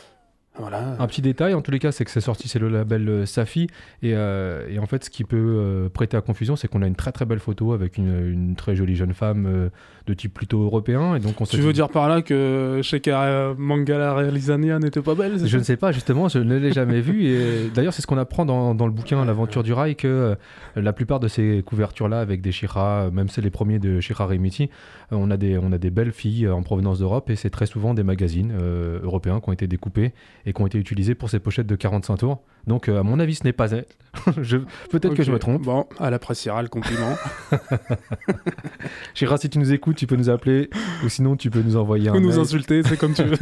Voilà. 0.58 0.96
Un 0.98 1.06
petit 1.06 1.22
détail, 1.22 1.54
en 1.54 1.62
tous 1.62 1.70
les 1.70 1.78
cas, 1.78 1.92
c'est 1.92 2.04
que 2.04 2.10
c'est 2.10 2.20
sorti, 2.20 2.46
c'est 2.46 2.58
le 2.58 2.68
label 2.68 3.08
euh, 3.08 3.24
Safi. 3.26 3.68
Et, 4.02 4.12
euh, 4.14 4.68
et 4.68 4.78
en 4.78 4.84
fait, 4.86 5.02
ce 5.04 5.08
qui 5.10 5.24
peut 5.24 5.36
euh, 5.38 5.88
prêter 5.88 6.14
à 6.14 6.20
confusion, 6.20 6.56
c'est 6.56 6.68
qu'on 6.68 6.82
a 6.82 6.86
une 6.86 6.94
très 6.94 7.10
très 7.10 7.24
belle 7.24 7.38
photo 7.38 7.72
avec 7.72 7.96
une, 7.96 8.28
une 8.30 8.54
très 8.54 8.76
jolie 8.76 8.94
jeune 8.94 9.14
femme 9.14 9.46
euh, 9.46 9.68
de 10.06 10.12
type 10.12 10.34
plutôt 10.34 10.62
européen. 10.62 11.14
Et 11.16 11.20
donc 11.20 11.40
on 11.40 11.46
se 11.46 11.52
Tu 11.52 11.56
dit- 11.56 11.62
veux 11.62 11.72
dire 11.72 11.88
par 11.88 12.06
là 12.06 12.20
que 12.20 12.80
Shekara 12.82 13.54
Mangala 13.56 14.12
Realizania 14.14 14.78
n'était 14.78 15.00
pas 15.00 15.14
belle 15.14 15.38
Je 15.46 15.56
ne 15.56 15.62
sais 15.62 15.78
pas, 15.78 15.90
justement, 15.90 16.28
je 16.28 16.38
ne 16.40 16.58
l'ai 16.58 16.72
jamais 16.72 17.00
vu. 17.00 17.24
Et 17.24 17.70
d'ailleurs, 17.74 17.94
c'est 17.94 18.02
ce 18.02 18.06
qu'on 18.06 18.18
apprend 18.18 18.44
dans, 18.44 18.74
dans 18.74 18.86
le 18.86 18.92
bouquin 18.92 19.24
L'aventure 19.24 19.62
du 19.62 19.72
rail, 19.72 19.96
que 19.96 20.06
euh, 20.06 20.34
la 20.76 20.92
plupart 20.92 21.18
de 21.18 21.28
ces 21.28 21.62
couvertures-là, 21.64 22.20
avec 22.20 22.42
des 22.42 22.52
Shira, 22.52 23.08
même 23.10 23.28
c'est 23.30 23.40
les 23.40 23.50
premiers 23.50 23.78
de 23.78 24.00
Shira 24.00 24.26
Remiti, 24.26 24.68
on, 25.12 25.30
a 25.30 25.38
des, 25.38 25.56
on 25.56 25.72
a 25.72 25.78
des 25.78 25.90
belles 25.90 26.12
filles 26.12 26.46
en 26.48 26.62
provenance 26.62 26.98
d'Europe 26.98 27.30
et 27.30 27.36
c'est 27.36 27.50
très 27.50 27.66
souvent 27.66 27.94
des 27.94 28.02
magazines 28.02 28.52
euh, 28.60 29.00
européens 29.02 29.40
qui 29.40 29.48
ont 29.48 29.52
été 29.52 29.66
découpés 29.66 30.12
et 30.46 30.52
qui 30.52 30.60
ont 30.62 30.66
été 30.66 30.78
utilisés 30.78 31.14
pour 31.14 31.30
ces 31.30 31.38
pochettes 31.38 31.66
de 31.66 31.76
45 31.76 32.16
tours. 32.16 32.42
Donc, 32.66 32.88
euh, 32.88 32.98
à 33.00 33.02
mon 33.02 33.18
avis, 33.20 33.34
ce 33.36 33.44
n'est 33.44 33.52
pas 33.52 33.70
elle. 33.70 33.86
Je- 34.42 34.58
Peut-être 34.90 35.14
que 35.14 35.22
je 35.22 35.32
me 35.32 35.38
trompe. 35.38 35.62
Bon, 35.62 35.86
elle 36.00 36.14
appréciera 36.14 36.62
le 36.62 36.68
compliment. 36.68 37.16
Shira, 39.14 39.38
si 39.38 39.48
tu 39.50 39.58
nous 39.58 39.72
écoutes, 39.72 39.96
tu 39.96 40.06
peux 40.06 40.16
nous 40.16 40.30
appeler 40.30 40.70
ou 41.04 41.08
sinon 41.08 41.36
tu 41.36 41.50
peux 41.50 41.62
nous 41.62 41.76
envoyer 41.76 42.08
un 42.08 42.14
Ou 42.14 42.20
nous 42.20 42.30
mail. 42.30 42.38
insulter, 42.40 42.82
c'est 42.84 42.96
comme 42.96 43.14
tu 43.14 43.22
veux. 43.24 43.36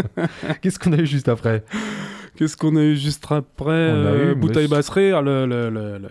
Qu'est-ce 0.62 0.78
qu'on 0.78 0.92
a 0.92 0.98
eu 0.98 1.06
juste 1.06 1.28
après? 1.28 1.64
Qu'est-ce 2.36 2.56
qu'on 2.56 2.76
a 2.76 2.82
eu 2.82 2.96
juste 2.96 3.24
après? 3.30 3.90
On 3.92 4.04
a 4.06 4.08
euh, 4.10 4.32
eu 4.32 4.36
monsieur- 4.36 4.68
Basrir, 4.68 5.22
le- 5.22 5.46
le- 5.46 5.70
le- 5.70 5.98
le- 5.98 6.08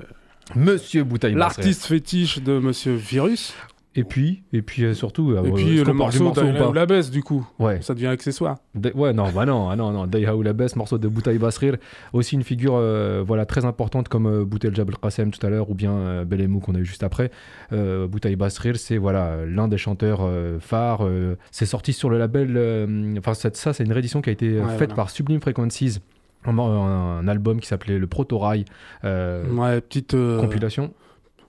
Monsieur 0.56 1.04
Basret. 1.04 1.32
l'artiste 1.32 1.86
fétiche 1.86 2.40
de 2.42 2.60
Monsieur 2.60 2.94
Virus. 2.94 3.54
Et 3.98 4.04
puis, 4.04 4.44
et 4.52 4.62
puis 4.62 4.84
euh, 4.84 4.94
surtout, 4.94 5.32
Et 5.34 5.38
euh, 5.38 5.42
puis 5.54 5.76
est-ce 5.78 5.86
le 5.86 5.92
du 5.92 5.94
morceau, 5.94 6.34
ou 6.70 6.74
la 6.74 6.86
baisse, 6.86 7.10
du 7.10 7.24
coup. 7.24 7.48
Ouais. 7.60 7.82
Ça 7.82 7.94
devient 7.94 8.08
accessoire. 8.08 8.58
Ouais, 8.94 9.14
non, 9.14 9.30
bah 9.34 9.46
non, 9.46 9.70
ah 9.70 9.76
non, 9.78 9.92
non. 9.92 10.06
Daiha 10.06 10.36
ou 10.36 10.42
la 10.42 10.52
baisse, 10.52 10.76
morceau 10.76 10.98
de 10.98 11.08
Boutaï 11.08 11.38
Basrir, 11.38 11.78
aussi 12.12 12.36
une 12.36 12.44
figure 12.44 12.74
euh, 12.76 13.24
voilà, 13.26 13.46
très 13.46 13.64
importante 13.64 14.10
comme 14.10 14.26
euh, 14.28 14.44
Boutel 14.44 14.76
Jabal 14.76 14.98
Qassem 14.98 15.32
tout 15.32 15.46
à 15.46 15.50
l'heure, 15.50 15.70
ou 15.70 15.76
bien 15.76 16.26
Belemou 16.26 16.60
qu'on 16.60 16.76
a 16.76 16.80
eu 16.80 16.86
juste 16.86 17.04
après. 17.04 17.32
Boutaï 17.72 18.36
Basrir, 18.36 18.76
c'est 18.76 18.98
voilà, 18.98 19.46
l'un 19.46 19.68
des 19.70 19.78
chanteurs 19.78 20.28
phares. 20.60 21.08
c'est 21.52 21.66
sorti 21.66 21.94
sur 21.94 22.10
le 22.10 22.18
label. 22.18 23.16
Enfin, 23.18 23.34
ça, 23.34 23.74
c'est 23.74 23.84
une 23.84 23.94
réédition 23.94 24.22
qui 24.22 24.30
a 24.30 24.34
été 24.34 24.60
Ouais, 24.60 24.68
faite 24.72 24.90
voilà. 24.90 24.96
par 24.96 25.10
Sublime 25.10 25.40
Frequencies. 25.42 26.00
Un, 26.48 26.60
un 26.60 27.28
album 27.28 27.60
qui 27.60 27.68
s'appelait 27.68 27.98
Le 27.98 28.06
Proto-Rail 28.06 28.66
euh, 29.04 29.50
Ouais, 29.52 29.82
petite. 29.82 30.14
euh, 30.14 30.40
compilation. 30.42 30.94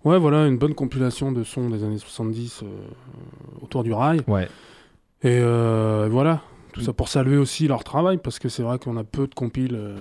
Ouais, 0.07 0.21
voilà, 0.21 0.47
une 0.47 0.57
bonne 0.57 0.75
compilation 0.75 1.33
de 1.33 1.43
sons 1.43 1.69
des 1.69 1.83
années 1.83 1.99
70 1.99 2.63
euh, 2.63 2.67
autour 3.61 3.83
du 3.83 3.93
rail. 3.93 4.21
Ouais, 4.29 4.45
Et 5.25 5.41
euh, 5.41 6.07
voilà, 6.09 6.43
tout 6.73 6.81
ça 6.81 6.93
pour 6.93 7.09
saluer 7.09 7.37
aussi 7.37 7.67
leur 7.67 7.83
travail, 7.83 8.19
parce 8.19 8.39
que 8.39 8.49
c'est 8.49 8.63
vrai 8.63 8.79
qu'on 8.79 8.97
a 8.99 9.03
peu 9.03 9.27
de 9.27 9.35
compiles 9.35 9.75
euh, 9.75 9.99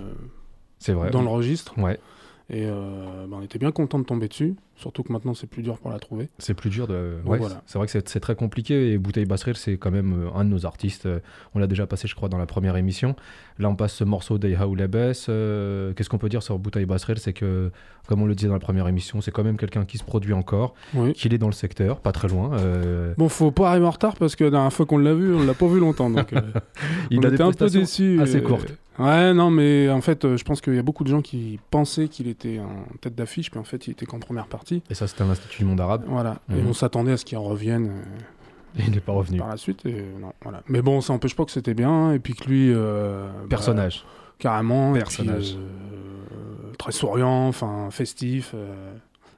c'est 0.77 0.93
vrai. 0.93 1.09
dans 1.09 1.23
le 1.23 1.27
registre. 1.27 1.73
Ouais, 1.79 1.99
Et 2.47 2.67
euh, 2.67 3.25
bah, 3.27 3.37
on 3.39 3.41
était 3.41 3.57
bien 3.57 3.71
content 3.71 3.97
de 3.97 4.03
tomber 4.03 4.27
dessus, 4.27 4.53
surtout 4.75 5.01
que 5.01 5.11
maintenant 5.11 5.33
c'est 5.33 5.47
plus 5.47 5.63
dur 5.63 5.79
pour 5.79 5.89
la 5.89 5.97
trouver. 5.97 6.29
c'est 6.37 6.53
plus 6.53 6.69
dur 6.69 6.85
de. 6.85 7.15
Ouais, 7.25 7.39
voilà. 7.39 7.63
c'est 7.65 7.79
vrai 7.79 7.87
que 7.87 7.91
c'est 8.05 8.19
très 8.19 8.35
compliqué 8.35 8.91
et 8.91 8.99
Bouteille 8.99 9.25
Basrir, 9.25 9.57
c'est 9.57 9.77
quand 9.77 9.89
même 9.89 10.13
euh, 10.27 10.29
un 10.39 10.45
de 10.45 10.49
nos 10.51 10.63
artistes. 10.67 11.07
Euh, 11.07 11.19
On 11.55 11.59
l'a 11.59 11.65
déjà 11.65 11.87
passé, 11.87 12.07
je 12.07 12.13
crois, 12.13 12.29
dans 12.29 12.37
la 12.37 12.45
première 12.45 12.77
émission. 12.77 13.15
Là, 13.57 13.67
on 13.69 13.75
passe 13.75 13.93
ce 13.95 14.03
morceau 14.03 14.37
d'Eiha 14.37 14.67
ou 14.67 14.75
Labes. 14.75 15.13
Euh, 15.29 15.93
Qu'est-ce 15.93 16.07
qu'on 16.09 16.19
peut 16.19 16.29
dire 16.29 16.43
sur 16.43 16.59
Bouteille 16.59 16.85
Basrir 16.85 17.17
C'est 17.17 17.33
que, 17.33 17.71
comme 18.05 18.21
on 18.21 18.27
le 18.27 18.35
disait 18.35 18.49
dans 18.49 18.53
la 18.53 18.59
première 18.59 18.87
émission, 18.87 19.21
c'est 19.21 19.31
quand 19.31 19.43
même 19.43 19.57
quelqu'un 19.57 19.83
qui 19.85 19.97
se 19.97 20.03
produit 20.03 20.33
encore, 20.33 20.75
Oui. 20.93 21.13
qu'il 21.13 21.33
est 21.33 21.39
dans 21.39 21.47
le 21.47 21.53
secteur, 21.53 21.99
pas 21.99 22.11
très 22.11 22.27
loin. 22.27 22.51
Euh, 22.59 23.15
Bon, 23.17 23.27
faut 23.27 23.49
pas 23.49 23.69
arriver 23.71 23.87
en 23.87 23.91
retard 23.91 24.15
parce 24.17 24.35
que 24.35 24.43
la 24.43 24.51
dernière 24.51 24.71
fois 24.73 24.85
qu'on 24.85 24.99
l'a 24.99 25.15
vu, 25.15 25.33
on 25.33 25.43
l'a 25.43 25.55
pas 25.55 25.65
vu 25.67 25.79
longtemps. 25.79 26.11
Donc, 26.11 26.31
il 27.09 27.19
on 27.19 27.23
a 27.23 27.29
des 27.29 27.33
était 27.35 27.43
un 27.43 27.51
peu 27.51 27.69
déçus. 27.71 28.21
assez 28.21 28.43
courtes. 28.43 28.71
Ouais, 28.97 29.33
non, 29.33 29.51
mais 29.51 29.89
en 29.89 29.99
fait, 30.01 30.23
euh, 30.23 30.37
je 30.37 30.43
pense 30.45 30.61
qu'il 30.61 30.73
y 30.75 30.79
a 30.79 30.83
beaucoup 30.83 31.03
de 31.03 31.09
gens 31.09 31.21
qui 31.21 31.59
pensaient 31.69 32.07
qu'il 32.07 32.27
était 32.27 32.59
en 32.59 32.95
tête 33.01 33.13
d'affiche, 33.15 33.51
puis 33.51 33.59
en 33.59 33.63
fait, 33.65 33.87
il 33.87 33.91
était 33.91 34.05
qu'en 34.05 34.19
première 34.19 34.47
partie. 34.47 34.81
Et 34.89 34.93
ça, 34.93 35.05
c'était 35.07 35.23
à 35.23 35.27
l'Institut 35.27 35.59
du 35.63 35.65
monde 35.65 35.81
arabe. 35.81 36.03
Voilà. 36.07 36.37
Et 36.49 36.61
Mhm. 36.61 36.67
on 36.67 36.73
s'attendait 36.73 37.11
à 37.11 37.17
ce 37.17 37.25
qu'il 37.25 37.37
en 37.37 37.43
revienne 37.43 37.87
euh, 37.89 38.79
Et 38.79 38.83
il 38.87 38.91
n'est 38.93 38.99
pas 39.01 39.11
revenu. 39.11 39.37
par 39.39 39.49
la 39.49 39.57
suite. 39.57 39.85
Et, 39.85 39.95
euh, 39.99 40.19
non, 40.21 40.31
voilà. 40.43 40.61
Mais 40.69 40.81
bon, 40.81 41.01
ça 41.01 41.11
n'empêche 41.11 41.35
pas 41.35 41.43
que 41.45 41.51
c'était 41.51 41.73
bien. 41.73 42.13
Et 42.13 42.19
puis 42.19 42.35
que 42.35 42.45
lui. 42.49 42.71
euh, 42.73 43.27
bah, 43.41 43.47
Personnage. 43.49 44.05
carrément. 44.39 44.91
et 44.95 44.99
puis, 44.99 45.17
Personnage. 45.17 45.55
euh, 45.57 46.71
très 46.77 46.91
souriant, 46.93 47.47
enfin, 47.47 47.89
festif. 47.91 48.51
euh, 48.55 48.93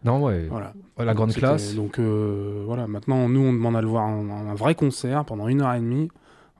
Non, 0.05 0.21
ouais. 0.23 0.45
voilà. 0.51 0.73
La 0.99 1.13
grande 1.15 1.33
classe. 1.33 1.73
Donc 1.75 1.97
euh, 1.99 2.61
voilà, 2.65 2.85
maintenant, 2.87 3.27
nous, 3.27 3.41
on 3.41 3.53
demande 3.53 3.75
à 3.75 3.81
le 3.81 3.87
voir 3.87 4.05
en, 4.05 4.27
en 4.29 4.47
un 4.49 4.55
vrai 4.55 4.75
concert 4.75 5.25
pendant 5.25 5.47
une 5.47 5.61
heure 5.61 5.73
et 5.73 5.79
demie. 5.79 6.09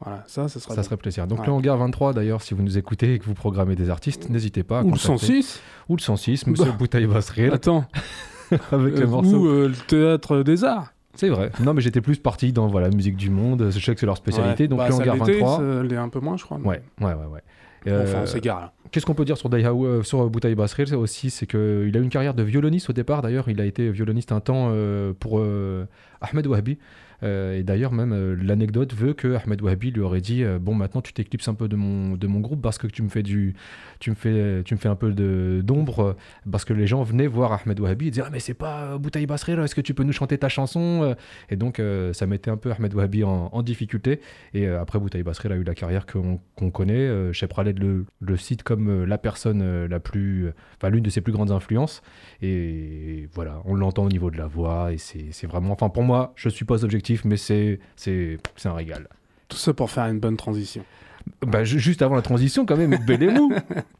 Voilà, 0.03 0.23
ça, 0.27 0.47
ça 0.47 0.59
serait. 0.59 0.75
Ça 0.75 0.81
bon. 0.81 0.83
serait 0.85 0.97
plaisir. 0.97 1.25
Donc 1.27 1.39
Ouais. 1.39 1.45
le 1.47 1.51
hangar 1.53 1.77
23 1.77 2.13
d'ailleurs, 2.13 2.41
si 2.41 2.53
vous 2.53 2.61
nous 2.63 2.77
écoutez 2.77 3.13
et 3.15 3.19
que 3.19 3.25
vous 3.25 3.33
programmez 3.33 3.75
des 3.75 3.89
artistes, 3.89 4.29
n'hésitez 4.29 4.63
pas. 4.63 4.79
à 4.79 4.83
Ou 4.83 4.91
le 4.91 4.91
contacter- 4.91 5.17
106 5.41 5.61
Ou 5.89 5.95
le 5.95 6.01
106, 6.01 6.45
Monsieur 6.47 6.65
Bah. 6.65 6.75
Boutaï 6.77 7.07
Basrir, 7.07 7.53
Attends. 7.53 7.85
avec 8.71 8.93
Euh, 8.95 8.99
le 9.01 9.07
morceau. 9.07 9.37
Ou 9.37 9.47
euh, 9.47 9.67
le 9.69 9.75
théâtre 9.87 10.43
des 10.43 10.63
arts. 10.63 10.93
C'est 11.15 11.29
vrai. 11.29 11.51
Non, 11.63 11.73
mais 11.73 11.81
j'étais 11.81 11.99
plus 12.01 12.17
parti 12.19 12.53
dans 12.53 12.67
voilà 12.67 12.89
musique 12.89 13.15
du 13.15 13.31
monde. 13.31 13.69
Je 13.71 13.79
sais 13.83 13.93
que 13.95 13.99
c'est 13.99 14.05
leur 14.05 14.17
spécialité. 14.17 14.63
Ouais. 14.65 14.67
Donc 14.67 14.79
Bah, 14.79 14.87
le 14.89 14.93
hangar 14.93 15.15
l'était, 15.15 15.31
23. 15.39 15.57
ça 15.57 15.83
l'est 15.83 15.95
un 15.97 16.09
peu 16.09 16.19
moins, 16.19 16.37
je 16.37 16.43
crois. 16.45 16.59
mais- 16.59 16.67
Ouais, 16.69 16.81
ouais, 17.01 17.05
ouais, 17.05 17.13
ouais. 17.25 17.41
Bon, 17.85 17.91
Euh, 17.91 18.03
Enfin, 18.03 18.19
on 18.23 18.25
s'égare 18.25 18.59
là. 18.59 18.73
Qu'est-ce 18.91 19.05
qu'on 19.05 19.13
peut 19.15 19.25
dire 19.25 19.37
sur 19.37 19.49
Daihaou, 19.49 19.85
euh, 19.85 20.03
sur 20.03 20.29
Boutaï 20.29 20.53
Basrir 20.55 20.87
c'est 20.87 20.95
aussi, 20.95 21.29
c'est 21.29 21.45
qu'il 21.47 21.59
a 21.59 21.99
eu 21.99 22.01
une 22.03 22.09
carrière 22.09 22.33
de 22.33 22.43
violoniste 22.43 22.89
au 22.89 22.93
départ. 22.93 23.21
D'ailleurs, 23.21 23.49
il 23.49 23.59
a 23.61 23.65
été 23.65 23.89
violoniste 23.91 24.31
un 24.31 24.39
temps 24.41 24.69
euh, 24.71 25.13
pour 25.19 25.39
euh, 25.39 25.85
Ahmed 26.21 26.45
Wahabi. 26.47 26.77
Euh, 27.23 27.57
et 27.57 27.63
d'ailleurs, 27.63 27.91
même 27.91 28.13
euh, 28.13 28.35
l'anecdote 28.35 28.93
veut 28.93 29.13
que 29.13 29.35
Ahmed 29.35 29.61
Wahabi 29.61 29.91
lui 29.91 30.01
aurait 30.01 30.21
dit 30.21 30.43
euh, 30.43 30.59
bon, 30.59 30.75
maintenant 30.75 31.01
tu 31.01 31.13
t'éclipses 31.13 31.47
un 31.47 31.55
peu 31.55 31.67
de 31.67 31.75
mon 31.75 32.15
de 32.15 32.27
mon 32.27 32.39
groupe 32.39 32.61
parce 32.61 32.77
que 32.77 32.87
tu 32.87 33.01
me 33.01 33.09
fais 33.09 33.23
du, 33.23 33.55
tu 33.99 34.11
me 34.11 34.15
fais, 34.15 34.63
tu 34.63 34.75
me 34.75 34.79
fais 34.79 34.89
un 34.89 34.95
peu 34.95 35.11
d'ombre 35.63 36.15
parce 36.49 36.65
que 36.65 36.73
les 36.73 36.87
gens 36.87 37.01
venaient 37.03 37.27
voir 37.27 37.53
Ahmed 37.53 37.79
Wahabi 37.79 38.07
et 38.07 38.11
disaient 38.11 38.23
ah 38.25 38.29
mais 38.31 38.39
c'est 38.39 38.53
pas 38.53 38.97
Boutaï 38.97 39.25
Basrir, 39.25 39.59
est-ce 39.63 39.75
que 39.75 39.81
tu 39.81 39.93
peux 39.93 40.03
nous 40.03 40.13
chanter 40.13 40.37
ta 40.37 40.49
chanson 40.49 41.15
Et 41.49 41.55
donc 41.55 41.81
ça 42.13 42.27
mettait 42.27 42.51
un 42.51 42.57
peu 42.57 42.71
Ahmed 42.71 42.93
Wahabi 42.93 43.23
en, 43.23 43.61
difficulté. 43.61 44.21
Et 44.53 44.67
après 44.67 44.99
Boutaï 44.99 45.23
Basrir 45.23 45.51
a 45.51 45.55
eu 45.55 45.63
la 45.63 45.73
carrière 45.73 46.05
qu'on 46.05 46.71
connaît. 46.71 47.33
Cheb 47.33 47.51
Khaled 47.53 47.79
le, 47.79 48.05
le 48.19 48.37
cite 48.37 48.63
comme 48.63 49.05
la 49.05 49.17
personne 49.17 49.85
la 49.85 49.99
plus, 49.99 50.51
enfin 50.77 50.89
l'une 50.89 51.03
de 51.03 51.09
ses 51.09 51.21
plus 51.21 51.33
grandes 51.33 51.51
influences. 51.51 52.01
Et 52.41 53.27
voilà, 53.33 53.61
on 53.65 53.75
l'entend 53.75 54.05
au 54.05 54.09
niveau 54.09 54.29
de 54.29 54.37
la 54.37 54.47
voix 54.47 54.93
et 54.93 54.97
c'est 54.97 55.47
vraiment, 55.47 55.73
enfin 55.73 55.89
pour 55.89 56.03
moi, 56.03 56.33
je 56.35 56.49
suis 56.49 56.65
pas 56.65 56.85
mais 57.25 57.37
c'est 57.37 57.79
un 58.65 58.73
régal. 58.73 59.07
Tout 59.47 59.57
ça 59.57 59.73
pour 59.73 59.89
faire 59.91 60.05
une 60.05 60.19
bonne 60.19 60.37
transition. 60.37 60.83
Bah, 61.45 61.63
ju- 61.65 61.79
juste 61.79 62.01
avant 62.01 62.15
la 62.15 62.21
transition, 62.21 62.65
quand 62.65 62.77
même, 62.77 62.97
Belemou, 63.05 63.51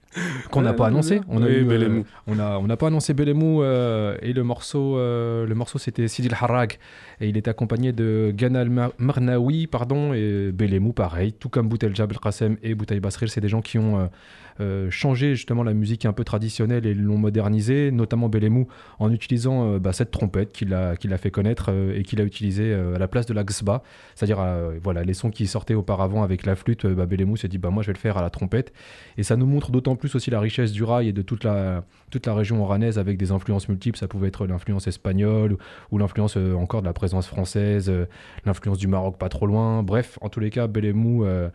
qu'on 0.51 0.61
n'a 0.61 0.73
pas 0.73 0.87
annoncé. 0.87 1.19
On 1.27 1.41
a 1.41 1.45
Oui, 1.45 1.51
eu, 1.51 1.69
euh, 1.69 2.01
on 2.25 2.39
a, 2.39 2.57
on 2.57 2.67
n'a 2.67 2.77
pas 2.77 2.87
annoncé 2.87 3.13
Belemou 3.13 3.61
euh, 3.63 4.17
et 4.21 4.31
le 4.33 4.43
morceau, 4.43 4.97
euh, 4.97 5.45
le 5.45 5.53
morceau 5.53 5.77
c'était 5.77 6.07
Sidil 6.07 6.33
Harag 6.33 6.77
et 7.19 7.27
il 7.27 7.35
est 7.37 7.47
accompagné 7.49 7.91
de 7.91 8.31
Ganal 8.33 8.69
Mar- 8.69 8.93
Marnaoui, 8.97 9.67
pardon, 9.67 10.13
et 10.13 10.51
Belemou 10.53 10.93
pareil, 10.93 11.33
tout 11.33 11.49
comme 11.49 11.67
Boutel 11.67 11.93
Jabel 11.95 12.17
Qassem 12.19 12.57
et 12.63 12.75
Boutaï 12.75 12.99
Basril, 13.01 13.29
c'est 13.29 13.41
des 13.41 13.49
gens 13.49 13.61
qui 13.61 13.77
ont 13.77 14.09
euh, 14.59 14.89
changé 14.89 15.35
justement 15.35 15.63
la 15.63 15.73
musique 15.73 16.05
un 16.05 16.13
peu 16.13 16.23
traditionnelle 16.23 16.85
et 16.85 16.93
l'ont 16.93 17.17
modernisée, 17.17 17.91
notamment 17.91 18.29
Belemou 18.29 18.67
en 18.99 19.11
utilisant 19.11 19.73
euh, 19.73 19.79
bah, 19.79 19.93
cette 19.93 20.11
trompette 20.11 20.51
qu'il 20.51 20.73
a, 20.73 20.91
a 20.91 21.17
fait 21.17 21.31
connaître 21.31 21.71
euh, 21.71 21.97
et 21.97 22.03
qu'il 22.03 22.21
a 22.21 22.23
utilisée 22.23 22.71
euh, 22.73 22.95
à 22.95 22.99
la 22.99 23.07
place 23.07 23.25
de 23.25 23.33
la 23.33 23.43
gsba, 23.43 23.83
c'est-à-dire 24.15 24.37
voilà 24.81 25.03
les 25.03 25.13
sons 25.13 25.29
qui 25.29 25.47
sortaient 25.47 25.73
auparavant 25.73 26.23
avec 26.23 26.45
la 26.45 26.55
flûte, 26.55 26.85
bah, 26.85 27.05
Belemou 27.05 27.37
s'est 27.37 27.47
dit 27.47 27.57
bah 27.57 27.69
moi 27.69 27.83
je 27.83 27.87
vais 27.87 27.93
le 27.93 27.99
faire 27.99 28.17
à 28.17 28.21
la 28.21 28.29
trompette 28.29 28.73
et 29.17 29.23
ça 29.23 29.35
nous 29.35 29.45
montre 29.45 29.71
d'autant 29.71 29.95
plus 29.95 30.15
aussi 30.15 30.29
la 30.29 30.39
richesse 30.39 30.71
du 30.71 30.83
rail 30.83 31.09
et 31.09 31.13
de 31.13 31.21
toute 31.21 31.43
la, 31.43 31.83
toute 32.09 32.25
la 32.25 32.33
région 32.33 32.61
oranaise 32.61 32.99
avec 32.99 33.17
des 33.17 33.31
influences 33.31 33.69
multiples. 33.69 33.97
Ça 33.97 34.07
pouvait 34.07 34.27
être 34.27 34.45
l'influence 34.47 34.87
espagnole 34.87 35.53
ou, 35.53 35.57
ou 35.91 35.97
l'influence 35.97 36.37
encore 36.37 36.81
de 36.81 36.87
la 36.87 36.93
présence 36.93 37.27
française, 37.27 37.91
l'influence 38.45 38.77
du 38.77 38.87
Maroc 38.87 39.17
pas 39.17 39.29
trop 39.29 39.45
loin. 39.45 39.83
Bref, 39.83 40.17
en 40.21 40.29
tous 40.29 40.39
les 40.39 40.49
cas, 40.49 40.67
Belemou, 40.67 41.25
euh, 41.25 41.49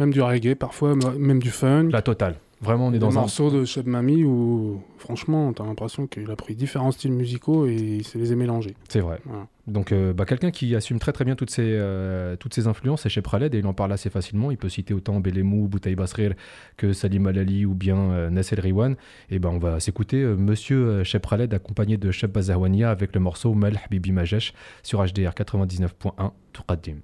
Même 0.00 0.12
du 0.12 0.22
reggae 0.22 0.54
parfois, 0.54 0.94
même 1.18 1.40
du 1.40 1.50
funk. 1.50 1.90
la 1.92 2.02
totale. 2.02 2.36
Vraiment, 2.62 2.88
on 2.88 2.92
est 2.92 2.98
dans 2.98 3.16
un. 3.16 3.22
morceaux 3.22 3.50
de 3.50 3.64
Cheb 3.64 3.86
Mami 3.86 4.22
où, 4.22 4.82
franchement, 4.98 5.50
t'as 5.54 5.64
l'impression 5.64 6.06
qu'il 6.06 6.30
a 6.30 6.36
pris 6.36 6.54
différents 6.54 6.90
styles 6.90 7.12
musicaux 7.12 7.66
et 7.66 7.74
il 7.74 8.04
se 8.04 8.18
les 8.18 8.32
a 8.32 8.34
mélangés. 8.34 8.74
C'est 8.88 9.00
vrai. 9.00 9.18
Voilà. 9.24 9.46
Donc, 9.66 9.92
euh, 9.92 10.12
bah, 10.12 10.26
quelqu'un 10.26 10.50
qui 10.50 10.74
assume 10.74 10.98
très 10.98 11.12
très 11.12 11.24
bien 11.24 11.36
toutes 11.36 11.50
ces, 11.50 11.62
euh, 11.66 12.36
toutes 12.36 12.52
ces 12.52 12.66
influences, 12.66 13.02
c'est 13.02 13.08
Shep 13.08 13.26
Khaled 13.26 13.54
et 13.54 13.58
il 13.58 13.66
en 13.66 13.72
parle 13.72 13.92
assez 13.92 14.10
facilement. 14.10 14.50
Il 14.50 14.58
peut 14.58 14.68
citer 14.68 14.92
autant 14.92 15.20
Belemou, 15.20 15.68
Boutaï 15.68 15.94
Basrir 15.94 16.34
que 16.76 16.92
Salim 16.92 17.26
Alali 17.26 17.64
ou 17.64 17.74
bien 17.74 17.96
euh, 17.96 18.30
Nasser 18.30 18.60
Riwan. 18.60 18.96
Et 19.30 19.38
ben, 19.38 19.50
on 19.50 19.58
va 19.58 19.80
s'écouter 19.80 20.22
euh, 20.22 20.36
Monsieur 20.36 21.02
Shep 21.02 21.26
Khaled 21.26 21.54
accompagné 21.54 21.96
de 21.96 22.10
Shep 22.10 22.32
Bazawania 22.32 22.90
avec 22.90 23.14
le 23.14 23.20
morceau 23.20 23.54
Mal 23.54 23.80
Habibi 23.86 24.12
Majesh 24.12 24.52
sur 24.82 25.02
HDR 25.02 25.32
99.1 25.32 26.32
Touqaddim. 26.52 26.96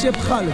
الشيب 0.00 0.16
خالد. 0.16 0.52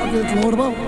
خذيت 0.00 0.32
الغربة. 0.32 0.87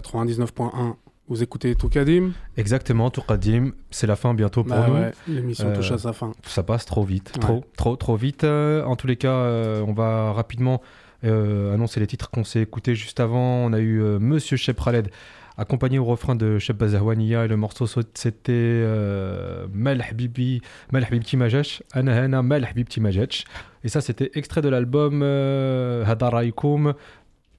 99.1. 0.00 0.94
Vous 1.28 1.42
écoutez 1.42 1.74
Toukadim 1.74 2.30
Exactement, 2.56 3.10
Tourkadim, 3.10 3.72
c'est 3.90 4.06
la 4.06 4.16
fin 4.16 4.32
bientôt 4.32 4.64
pour 4.64 4.74
Bah 4.74 4.86
nous. 4.88 4.94
ouais, 4.94 5.12
l'émission 5.28 5.66
Euh, 5.68 5.74
touche 5.76 5.90
à 5.92 5.98
sa 5.98 6.14
fin. 6.14 6.32
Ça 6.44 6.62
passe 6.62 6.86
trop 6.86 7.04
vite, 7.04 7.32
Ouais. 7.36 7.40
trop, 7.42 7.64
trop, 7.76 7.96
trop 7.96 8.16
vite. 8.16 8.44
Euh, 8.44 8.82
en 8.84 8.96
tous 8.96 9.06
les 9.06 9.16
cas, 9.16 9.32
euh, 9.34 9.84
on 9.86 9.92
va 9.92 10.32
rapidement 10.32 10.80
euh, 11.24 11.74
annoncer 11.74 12.00
les 12.00 12.06
titres 12.06 12.30
qu'on 12.30 12.44
s'est 12.44 12.62
écoutés 12.62 12.94
juste 12.94 13.20
avant. 13.20 13.66
On 13.66 13.72
a 13.74 13.78
eu 13.78 14.00
euh, 14.00 14.18
Monsieur 14.18 14.56
Shep 14.56 14.80
Khaled, 14.82 15.10
accompagné 15.58 15.98
au 15.98 16.04
refrain 16.06 16.34
de 16.34 16.58
Shep 16.58 16.78
Bazahwania, 16.78 17.44
et 17.44 17.48
le 17.48 17.56
morceau 17.58 17.86
c'était 17.86 18.52
euh, 18.54 19.66
Mal 19.74 20.00
Habibi, 20.08 20.62
Mal 20.92 21.04
Habibti 21.04 21.36
Majesh, 21.36 21.82
Ana 21.92 22.22
Ana 22.22 22.40
Mal 22.42 22.64
Habibti 22.64 23.00
Majesh. 23.00 23.44
Et 23.84 23.88
ça, 23.88 24.00
c'était 24.00 24.30
extrait 24.34 24.62
de 24.62 24.68
l'album 24.70 25.20
euh, 25.22 26.04
Hadaraikum, 26.06 26.94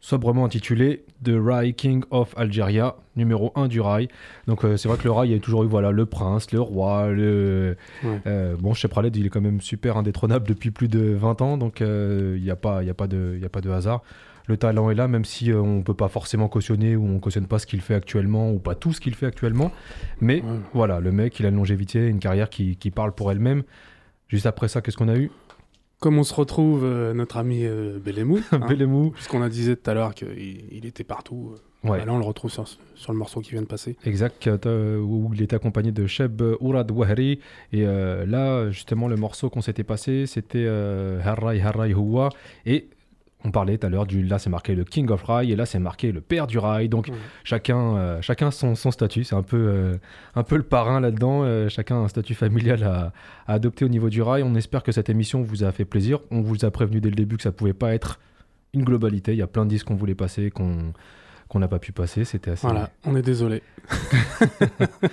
sobrement 0.01 0.45
intitulé 0.45 1.03
The 1.23 1.31
Rai 1.35 1.73
King 1.73 2.03
of 2.11 2.33
Algeria, 2.37 2.95
numéro 3.15 3.51
1 3.55 3.67
du 3.67 3.81
rail. 3.81 4.07
Donc 4.47 4.63
euh, 4.63 4.77
c'est 4.77 4.87
vrai 4.87 4.97
que 4.97 5.03
le 5.03 5.11
rail, 5.11 5.29
il 5.29 5.33
y 5.33 5.35
a 5.35 5.39
toujours 5.39 5.63
eu 5.63 5.67
voilà, 5.67 5.91
le 5.91 6.05
prince, 6.05 6.51
le 6.51 6.61
roi, 6.61 7.09
le... 7.09 7.75
Ouais. 8.03 8.21
Euh, 8.27 8.55
bon, 8.57 8.73
Shep 8.73 8.93
Khaled, 8.93 9.15
il 9.15 9.25
est 9.25 9.29
quand 9.29 9.41
même 9.41 9.59
super 9.61 9.97
indétrônable 9.97 10.47
depuis 10.47 10.71
plus 10.71 10.87
de 10.87 11.13
20 11.15 11.41
ans, 11.41 11.57
donc 11.57 11.81
euh, 11.81 12.35
il 12.37 12.43
n'y 12.43 12.49
a, 12.51 12.55
pas- 12.55 12.81
y 12.83 12.89
a, 12.89 12.93
pas 12.93 13.07
de- 13.07 13.37
y 13.41 13.45
a 13.45 13.49
pas 13.49 13.61
de 13.61 13.69
hasard. 13.69 14.01
Le 14.47 14.57
talent 14.57 14.89
est 14.89 14.95
là, 14.95 15.07
même 15.07 15.25
si 15.25 15.53
on 15.53 15.77
ne 15.77 15.83
peut 15.83 15.93
pas 15.93 16.07
forcément 16.07 16.47
cautionner 16.47 16.95
ou 16.95 17.05
on 17.05 17.19
cautionne 17.19 17.45
pas 17.45 17.59
ce 17.59 17.67
qu'il 17.67 17.81
fait 17.81 17.93
actuellement 17.93 18.51
ou 18.51 18.57
pas 18.57 18.73
tout 18.73 18.93
ce 18.93 18.99
qu'il 19.01 19.13
fait 19.13 19.27
actuellement. 19.27 19.71
Mais 20.21 20.41
Ouais. 20.41 20.59
voilà, 20.73 20.99
le 20.99 21.11
mec, 21.11 21.39
il 21.39 21.45
a 21.45 21.49
une 21.49 21.55
longévité, 21.57 22.07
une 22.07 22.17
carrière 22.19 22.49
qui, 22.49 22.75
qui 22.77 22.89
parle 22.89 23.11
pour 23.11 23.31
elle-même. 23.31 23.61
Juste 24.27 24.47
après 24.47 24.67
ça, 24.67 24.81
qu'est-ce 24.81 24.97
qu'on 24.97 25.07
a 25.09 25.17
eu? 25.17 25.29
Comme 25.99 26.17
on 26.17 26.23
se 26.23 26.33
retrouve, 26.33 26.83
euh, 26.85 27.13
notre 27.13 27.37
ami 27.37 27.65
euh, 27.65 27.99
hein, 28.51 29.11
puisqu'on 29.13 29.41
a 29.41 29.49
disait 29.49 29.75
tout 29.75 29.89
à 29.89 29.93
l'heure 29.93 30.15
qu'il 30.15 30.27
il 30.71 30.85
était 30.85 31.03
partout. 31.03 31.51
euh, 31.55 31.59
Ouais. 31.81 31.99
bah 31.99 32.05
là, 32.05 32.11
on 32.13 32.17
le 32.17 32.25
retrouve 32.25 32.51
sur, 32.51 32.65
sur 32.95 33.13
le 33.13 33.17
morceau 33.17 33.39
qui 33.39 33.51
vient 33.51 33.61
de 33.61 33.65
passer. 33.67 33.95
Exact, 34.05 34.47
euh, 34.47 34.99
où 34.99 35.31
il 35.33 35.41
est 35.41 35.53
accompagné 35.53 35.93
de 35.93 36.07
Sheb 36.07 36.41
Ourad 36.59 36.91
Wahri. 36.91 37.39
Et 37.71 37.85
euh, 37.87 38.25
là, 38.25 38.69
justement, 38.69 39.07
le 39.07 39.15
morceau 39.15 39.49
qu'on 39.49 39.61
s'était 39.61 39.85
passé, 39.85 40.25
c'était 40.25 40.67
Harrai 41.23 41.61
Harrai 41.61 41.91
Huwa. 41.91 42.29
Et 42.65 42.89
on 43.45 43.51
parlait 43.51 43.77
tout 43.77 43.87
à 43.87 43.89
l'heure 43.89 44.05
du. 44.05 44.23
Là, 44.23 44.37
c'est 44.37 44.49
marqué 44.49 44.75
le 44.75 44.83
King 44.83 45.09
of 45.11 45.23
Rai, 45.23 45.47
et 45.47 45.55
là, 45.55 45.65
c'est 45.65 45.79
marqué 45.79 46.11
le 46.11 46.19
père 46.19 46.45
du 46.45 46.57
Rai. 46.57 46.87
Donc, 46.89 47.09
chacun, 47.43 47.95
euh, 47.95 48.21
chacun 48.21 48.51
son, 48.51 48.75
son 48.75 48.91
statut. 48.91 49.23
C'est 49.23 49.35
un 49.35 49.43
peu, 49.43 49.57
euh, 49.57 49.97
un 50.35 50.43
peu 50.43 50.57
le 50.57 50.63
parrain 50.63 50.99
là-dedans. 50.99 51.43
euh, 51.43 51.69
chacun 51.69 51.95
a 51.95 51.99
un 51.99 52.07
statut 52.09 52.33
familial 52.33 52.83
à, 52.83 53.13
à 53.47 53.53
adopter 53.53 53.85
au 53.85 53.89
niveau 53.89 54.09
du 54.09 54.21
Rai. 54.21 54.43
On 54.43 54.55
espère 54.55 54.83
que 54.83 54.91
cette 54.91 55.09
émission 55.09 55.41
vous 55.41 55.63
a 55.63 55.71
fait 55.71 55.85
plaisir. 55.85 56.19
On 56.31 56.41
vous 56.41 56.65
a 56.65 56.71
prévenu 56.71 56.99
dès 56.99 57.09
le 57.09 57.15
début 57.15 57.37
que 57.37 57.43
ça 57.43 57.53
pouvait 57.53 57.73
pas 57.73 57.93
être 57.93 58.19
une 58.73 58.83
globalité. 58.83 59.31
Il 59.31 59.37
y 59.37 59.41
a 59.41 59.47
plein 59.47 59.63
de 59.65 59.69
disques 59.69 59.87
qu'on 59.87 59.95
voulait 59.95 60.15
passer, 60.15 60.51
qu'on 60.51 60.93
qu'on 61.49 61.59
n'a 61.59 61.67
pas 61.67 61.79
pu 61.79 61.91
passer. 61.91 62.23
C'était 62.23 62.51
assez 62.51 62.65
Voilà, 62.65 62.89
on 63.05 63.17
est 63.17 63.21
désolé. 63.21 63.61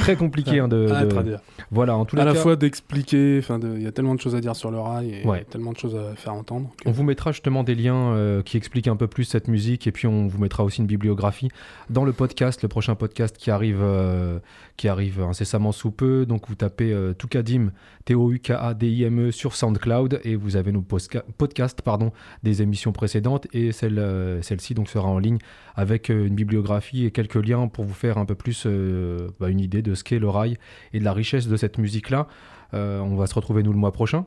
très 0.00 0.16
compliqué 0.16 0.58
hein, 0.58 0.68
de, 0.68 0.88
Ah, 0.92 1.04
de- 1.04 1.22
dur. 1.22 1.38
Voilà, 1.70 1.96
en 1.96 2.04
tous 2.04 2.16
les 2.16 2.22
à 2.22 2.24
la 2.24 2.32
cas, 2.32 2.40
fois 2.40 2.56
d'expliquer, 2.56 3.38
enfin, 3.38 3.58
de- 3.58 3.74
il 3.76 3.82
y 3.82 3.86
a 3.86 3.92
tellement 3.92 4.14
de 4.14 4.20
choses 4.20 4.34
à 4.34 4.40
dire 4.40 4.56
sur 4.56 4.70
le 4.70 4.78
rail 4.78 5.14
et 5.22 5.26
Ouais. 5.26 5.44
tellement 5.44 5.72
de 5.72 5.78
choses 5.78 5.94
à 5.94 6.14
faire 6.16 6.34
entendre. 6.34 6.70
que- 6.82 6.88
on 6.88 6.92
vous 6.92 7.02
mettra 7.02 7.32
justement 7.32 7.64
des 7.64 7.74
liens 7.74 8.12
euh, 8.14 8.42
qui 8.42 8.56
expliquent 8.56 8.88
un 8.88 8.96
peu 8.96 9.06
plus 9.06 9.24
cette 9.24 9.48
musique 9.48 9.86
et 9.86 9.92
puis 9.92 10.06
on 10.06 10.26
vous 10.26 10.38
mettra 10.38 10.64
aussi 10.64 10.80
une 10.80 10.86
bibliographie 10.86 11.48
dans 11.90 12.04
le 12.04 12.12
podcast, 12.12 12.62
le 12.62 12.68
prochain 12.68 12.94
podcast 12.94 13.36
qui 13.36 13.50
arrive, 13.50 13.80
euh, 13.82 14.38
qui 14.76 14.88
arrive 14.88 15.20
incessamment 15.20 15.72
sous 15.72 15.90
peu. 15.90 16.26
Donc 16.26 16.48
vous 16.48 16.54
tapez 16.54 16.92
euh, 16.92 17.12
Toukadim, 17.12 17.70
T-O-U-K-A-D-I-M-E 18.04 19.28
E 19.28 19.30
sur 19.30 19.54
SoundCloud 19.54 20.20
et 20.24 20.36
vous 20.36 20.56
avez 20.56 20.72
nos 20.72 20.82
podcasts 20.82 21.82
pardon, 21.82 22.12
des 22.42 22.62
émissions 22.62 22.92
précédentes 22.92 23.46
et 23.52 23.72
celle, 23.72 23.98
euh, 23.98 24.42
celle-ci 24.42 24.74
donc 24.74 24.88
sera 24.88 25.08
en 25.08 25.18
ligne 25.18 25.38
avec 25.74 26.10
euh, 26.10 26.26
une 26.26 26.34
bibliographie 26.34 27.04
et 27.06 27.10
quelques 27.10 27.34
liens 27.36 27.68
pour 27.68 27.84
vous 27.84 27.94
faire 27.94 28.18
un 28.18 28.24
peu 28.24 28.34
plus 28.34 28.64
euh, 28.66 29.28
bah, 29.40 29.48
une 29.48 29.60
idée 29.60 29.82
de 29.82 29.94
ce 29.94 30.04
qu'est 30.04 30.18
le 30.18 30.28
rail 30.28 30.56
et 30.92 30.98
de 31.00 31.04
la 31.04 31.12
richesse 31.12 31.48
de 31.48 31.56
cette 31.56 31.78
musique-là. 31.78 32.26
Euh, 32.74 33.00
on 33.00 33.16
va 33.16 33.26
se 33.26 33.34
retrouver 33.34 33.62
nous 33.62 33.72
le 33.72 33.78
mois 33.78 33.92
prochain. 33.92 34.26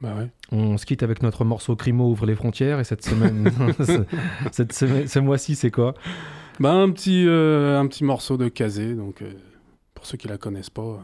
Bah 0.00 0.14
ouais. 0.18 0.28
On 0.52 0.76
se 0.76 0.84
quitte 0.86 1.02
avec 1.02 1.22
notre 1.22 1.44
morceau 1.44 1.76
Crimo 1.76 2.10
ouvre 2.10 2.26
les 2.26 2.34
frontières 2.34 2.80
et 2.80 2.84
cette 2.84 3.04
semaine, 3.04 3.50
cette 4.52 4.72
semaine, 4.72 5.06
ce 5.08 5.18
mois-ci, 5.18 5.54
c'est 5.54 5.70
quoi? 5.70 5.94
Bah, 6.60 6.72
un 6.72 6.90
petit, 6.90 7.24
euh, 7.26 7.78
un 7.80 7.86
petit 7.86 8.04
morceau 8.04 8.36
de 8.36 8.48
Kazé, 8.48 8.94
donc 8.94 9.22
pour 9.94 10.06
ceux 10.06 10.16
qui 10.18 10.28
la 10.28 10.36
connaissent 10.38 10.70
pas, 10.70 11.00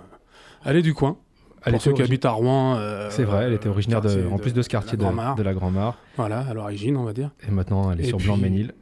elle 0.64 0.76
est 0.76 0.83
du 0.83 0.93
coin. 0.95 1.16
Elle 1.64 1.74
pour 1.74 1.83
ceux 1.83 1.93
qui 1.93 2.03
habitent 2.03 2.24
à 2.24 2.31
Rouen. 2.31 2.76
euh, 2.76 3.09
C'est 3.11 3.24
vrai, 3.24 3.45
elle 3.45 3.53
était 3.53 3.68
originaire 3.68 4.01
de, 4.01 4.26
en 4.31 4.39
plus 4.39 4.55
de 4.55 4.62
ce 4.62 4.68
quartier 4.68 4.97
de, 4.97 5.03
la 5.03 5.09
Grand-Mare. 5.11 5.35
de 5.35 5.43
la 5.43 5.53
Grand-Mare. 5.55 5.99
Voilà, 6.16 6.41
à 6.41 6.55
l'origine, 6.55 6.97
on 6.97 7.05
va 7.05 7.12
dire. 7.12 7.31
Et 7.47 7.51
maintenant, 7.51 7.93
elle 7.93 8.01
est 8.01 8.05
Et 8.05 8.07
sur 8.09 8.16
puis- 8.16 8.26
Blanc-Ménil. 8.26 8.72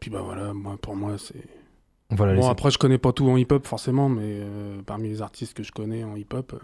Puis 0.00 0.10
bah 0.10 0.22
voilà, 0.24 0.52
moi, 0.52 0.76
pour 0.80 0.96
moi, 0.96 1.16
c'est 1.18 1.44
Bon, 2.10 2.48
après, 2.48 2.70
je 2.70 2.78
connais 2.78 2.96
pas 2.96 3.12
tout 3.12 3.28
en 3.28 3.36
hip-hop, 3.36 3.66
forcément, 3.66 4.08
mais 4.08 4.22
euh, 4.24 4.80
parmi 4.86 5.08
les 5.10 5.20
artistes 5.20 5.52
que 5.54 5.62
je 5.62 5.72
connais 5.72 6.04
en 6.04 6.16
hip-hop, 6.16 6.54
euh, 6.54 6.58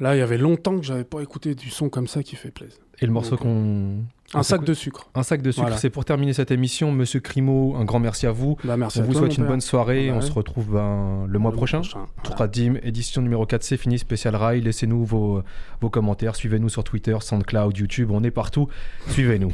là, 0.00 0.16
il 0.16 0.18
y 0.18 0.22
avait 0.22 0.38
longtemps 0.38 0.76
que 0.76 0.84
j'avais 0.84 1.04
pas 1.04 1.20
écouté 1.20 1.54
du 1.54 1.70
son 1.70 1.88
comme 1.88 2.08
ça 2.08 2.24
qui 2.24 2.34
fait 2.34 2.50
plaisir. 2.50 2.78
Et 3.00 3.06
le 3.06 3.12
morceau 3.12 3.36
qu'on. 3.36 3.98
Un 4.34 4.38
qu'on 4.38 4.42
sac 4.42 4.64
de 4.64 4.74
sucre. 4.74 5.08
Un 5.14 5.22
sac 5.22 5.40
de 5.42 5.50
sucre, 5.52 5.62
Voilà. 5.64 5.76
c'est 5.76 5.90
pour 5.90 6.04
terminer 6.04 6.32
cette 6.32 6.50
émission. 6.50 6.90
Monsieur 6.90 7.20
Crimo, 7.20 7.76
un 7.76 7.84
grand 7.84 7.98
merci 8.00 8.26
à 8.26 8.32
vous. 8.32 8.56
Bah, 8.64 8.76
merci 8.76 8.98
On 8.98 9.02
à 9.02 9.06
vous 9.06 9.12
toi, 9.12 9.20
souhaite 9.22 9.36
une 9.36 9.44
père. 9.44 9.50
bonne 9.52 9.60
soirée. 9.60 10.08
Bah 10.08 10.16
On 10.16 10.20
se 10.20 10.32
retrouve 10.32 10.72
ben, 10.72 11.26
le 11.28 11.38
mois 11.38 11.52
prochain. 11.52 11.82
voilà. 11.82 12.06
Tradim, 12.22 12.74
édition 12.82 13.22
numéro 13.22 13.44
4, 13.46 13.62
c'est 13.62 13.76
fini, 13.76 13.98
spécial 13.98 14.34
rail. 14.34 14.62
Laissez-nous 14.62 15.04
vos, 15.04 15.42
vos 15.80 15.90
commentaires. 15.90 16.34
Suivez-nous 16.34 16.70
sur 16.70 16.82
Twitter, 16.82 17.16
Soundcloud, 17.20 17.76
YouTube. 17.76 18.10
On 18.10 18.22
est 18.24 18.30
partout. 18.30 18.68
Suivez-nous. 19.08 19.52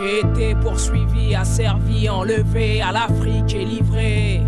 J'ai 0.00 0.20
été 0.20 0.54
poursuivi, 0.54 1.34
asservi, 1.34 2.08
enlevé, 2.08 2.80
à 2.80 2.90
l'Afrique 2.90 3.54
et 3.54 3.66
livré. 3.66 4.40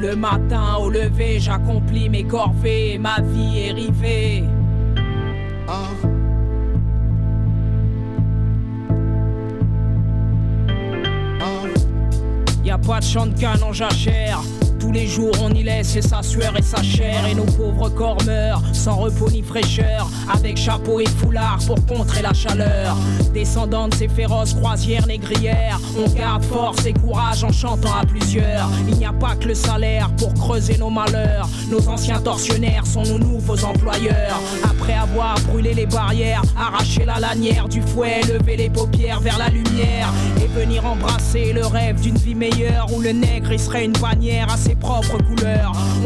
Le 0.00 0.16
matin 0.16 0.76
au 0.80 0.88
lever, 0.88 1.40
j'accomplis 1.40 2.08
mes 2.08 2.24
corvées 2.24 2.94
et 2.94 2.98
ma 2.98 3.20
vie 3.20 3.68
est 3.68 3.72
rivée. 3.72 4.44
A 12.74 12.78
pas 12.78 12.98
de 12.98 13.04
champ 13.04 13.26
de 13.26 13.38
canne 13.38 13.62
en 13.62 13.72
jachère. 13.72 14.40
Les 14.94 15.08
jours 15.08 15.34
on 15.42 15.50
y 15.50 15.64
laisse 15.64 15.96
et 15.96 16.02
sa 16.02 16.22
sueur 16.22 16.56
et 16.56 16.62
sa 16.62 16.80
chair. 16.80 17.26
Et 17.26 17.34
nos 17.34 17.46
pauvres 17.46 17.88
corps 17.88 18.22
meurent 18.24 18.62
sans 18.72 18.94
repos 18.94 19.28
ni 19.28 19.42
fraîcheur. 19.42 20.08
Avec 20.32 20.56
chapeau 20.56 21.00
et 21.00 21.08
foulard 21.08 21.58
pour 21.66 21.84
contrer 21.86 22.22
la 22.22 22.32
chaleur. 22.32 22.96
Descendant 23.34 23.88
de 23.88 23.94
ces 23.94 24.06
féroces 24.06 24.54
croisières 24.54 25.08
négrières 25.08 25.80
On 25.98 26.08
garde 26.10 26.44
force 26.44 26.86
et 26.86 26.92
courage 26.92 27.42
en 27.42 27.50
chantant 27.50 27.92
à 28.00 28.06
plusieurs. 28.06 28.70
Il 28.86 28.96
n'y 28.96 29.04
a 29.04 29.12
pas 29.12 29.34
que 29.34 29.48
le 29.48 29.54
salaire 29.54 30.08
pour 30.16 30.32
creuser 30.34 30.78
nos 30.78 30.90
malheurs. 30.90 31.48
Nos 31.68 31.88
anciens 31.88 32.20
tortionnaires 32.20 32.86
sont 32.86 33.02
nos 33.02 33.18
nouveaux 33.18 33.64
employeurs. 33.64 34.40
Après 34.62 34.94
avoir 34.94 35.34
brûlé 35.48 35.74
les 35.74 35.86
barrières 35.86 36.42
Arraché 36.56 37.04
la 37.04 37.18
lanière 37.18 37.68
du 37.68 37.82
fouet 37.82 38.20
Lever 38.32 38.56
les 38.56 38.70
paupières 38.70 39.20
vers 39.20 39.38
la 39.38 39.48
lumière. 39.48 40.08
Et 40.40 40.46
venir 40.46 40.86
embrasser 40.86 41.52
le 41.52 41.66
rêve 41.66 42.00
d'une 42.00 42.16
vie 42.16 42.36
meilleure 42.36 42.86
Où 42.94 43.00
le 43.00 43.10
nègre 43.10 43.50
il 43.50 43.58
serait 43.58 43.84
une 43.84 43.92
bannière 43.92 44.52
à 44.52 44.56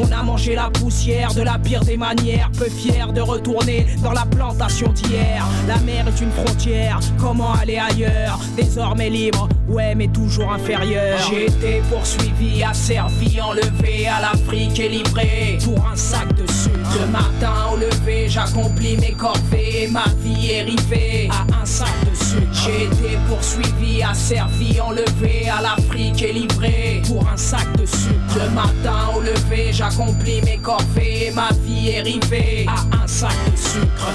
On 0.00 0.12
a 0.12 0.22
mangé 0.22 0.54
la 0.54 0.70
poussière 0.70 1.34
de 1.34 1.42
la 1.42 1.58
pire 1.58 1.84
des 1.84 1.96
manières. 1.96 2.50
Peu 2.56 2.68
fier 2.68 3.12
de 3.12 3.20
retourner 3.20 3.86
dans 4.02 4.12
la 4.12 4.24
plantation 4.24 4.92
d'hier. 4.92 5.44
La 5.66 5.78
mer 5.78 6.06
est 6.06 6.20
une 6.20 6.30
frontière, 6.30 7.00
comment 7.18 7.52
aller 7.54 7.78
ailleurs? 7.78 8.38
Désormais 8.56 9.10
libre, 9.10 9.48
ouais 9.68 9.94
mais 9.94 10.08
toujours 10.08 10.52
inférieur. 10.52 11.18
J'ai 11.28 11.46
été 11.46 11.82
poursuivi, 11.90 12.62
asservi, 12.62 13.40
enlevé 13.40 14.06
à 14.06 14.20
l'Afrique 14.20 14.78
et 14.78 14.88
livré. 14.88 15.58
Pour 15.64 15.84
un 15.90 15.96
sac 15.96 16.28
de 16.34 16.46
sucre. 16.50 16.78
Le 17.00 17.06
matin 17.06 17.52
au 17.72 17.76
lever, 17.76 18.28
j'accomplis 18.28 18.96
mes 18.96 19.12
corvées. 19.12 19.88
Ma 19.90 20.04
vie 20.22 20.52
est 20.52 20.62
rivée 20.62 21.28
à 21.30 21.62
un 21.62 21.66
sac 21.66 21.88
de 22.10 22.16
J'ai 22.52 22.84
été 22.84 23.18
poursuivi, 23.28 24.02
asservi, 24.02 24.80
enlevé 24.80 25.48
à 25.48 25.62
l'Afrique 25.62 26.22
et 26.22 26.32
livré 26.32 27.02
Pour 27.06 27.28
un 27.28 27.36
sac 27.36 27.66
de 27.76 27.86
sucre. 27.86 28.36
Le 28.36 28.50
matin 28.50 29.10
au 29.16 29.20
lever, 29.20 29.72
j'accomplis 29.72 30.42
mes 30.42 30.58
corvées 30.58 31.32
ma 31.34 31.48
vie 31.64 31.90
est 31.90 32.02
rivée 32.02 32.66
à 32.66 33.02
un 33.02 33.06
sac 33.06 33.34
de 33.50 33.56
sucre. 33.56 34.08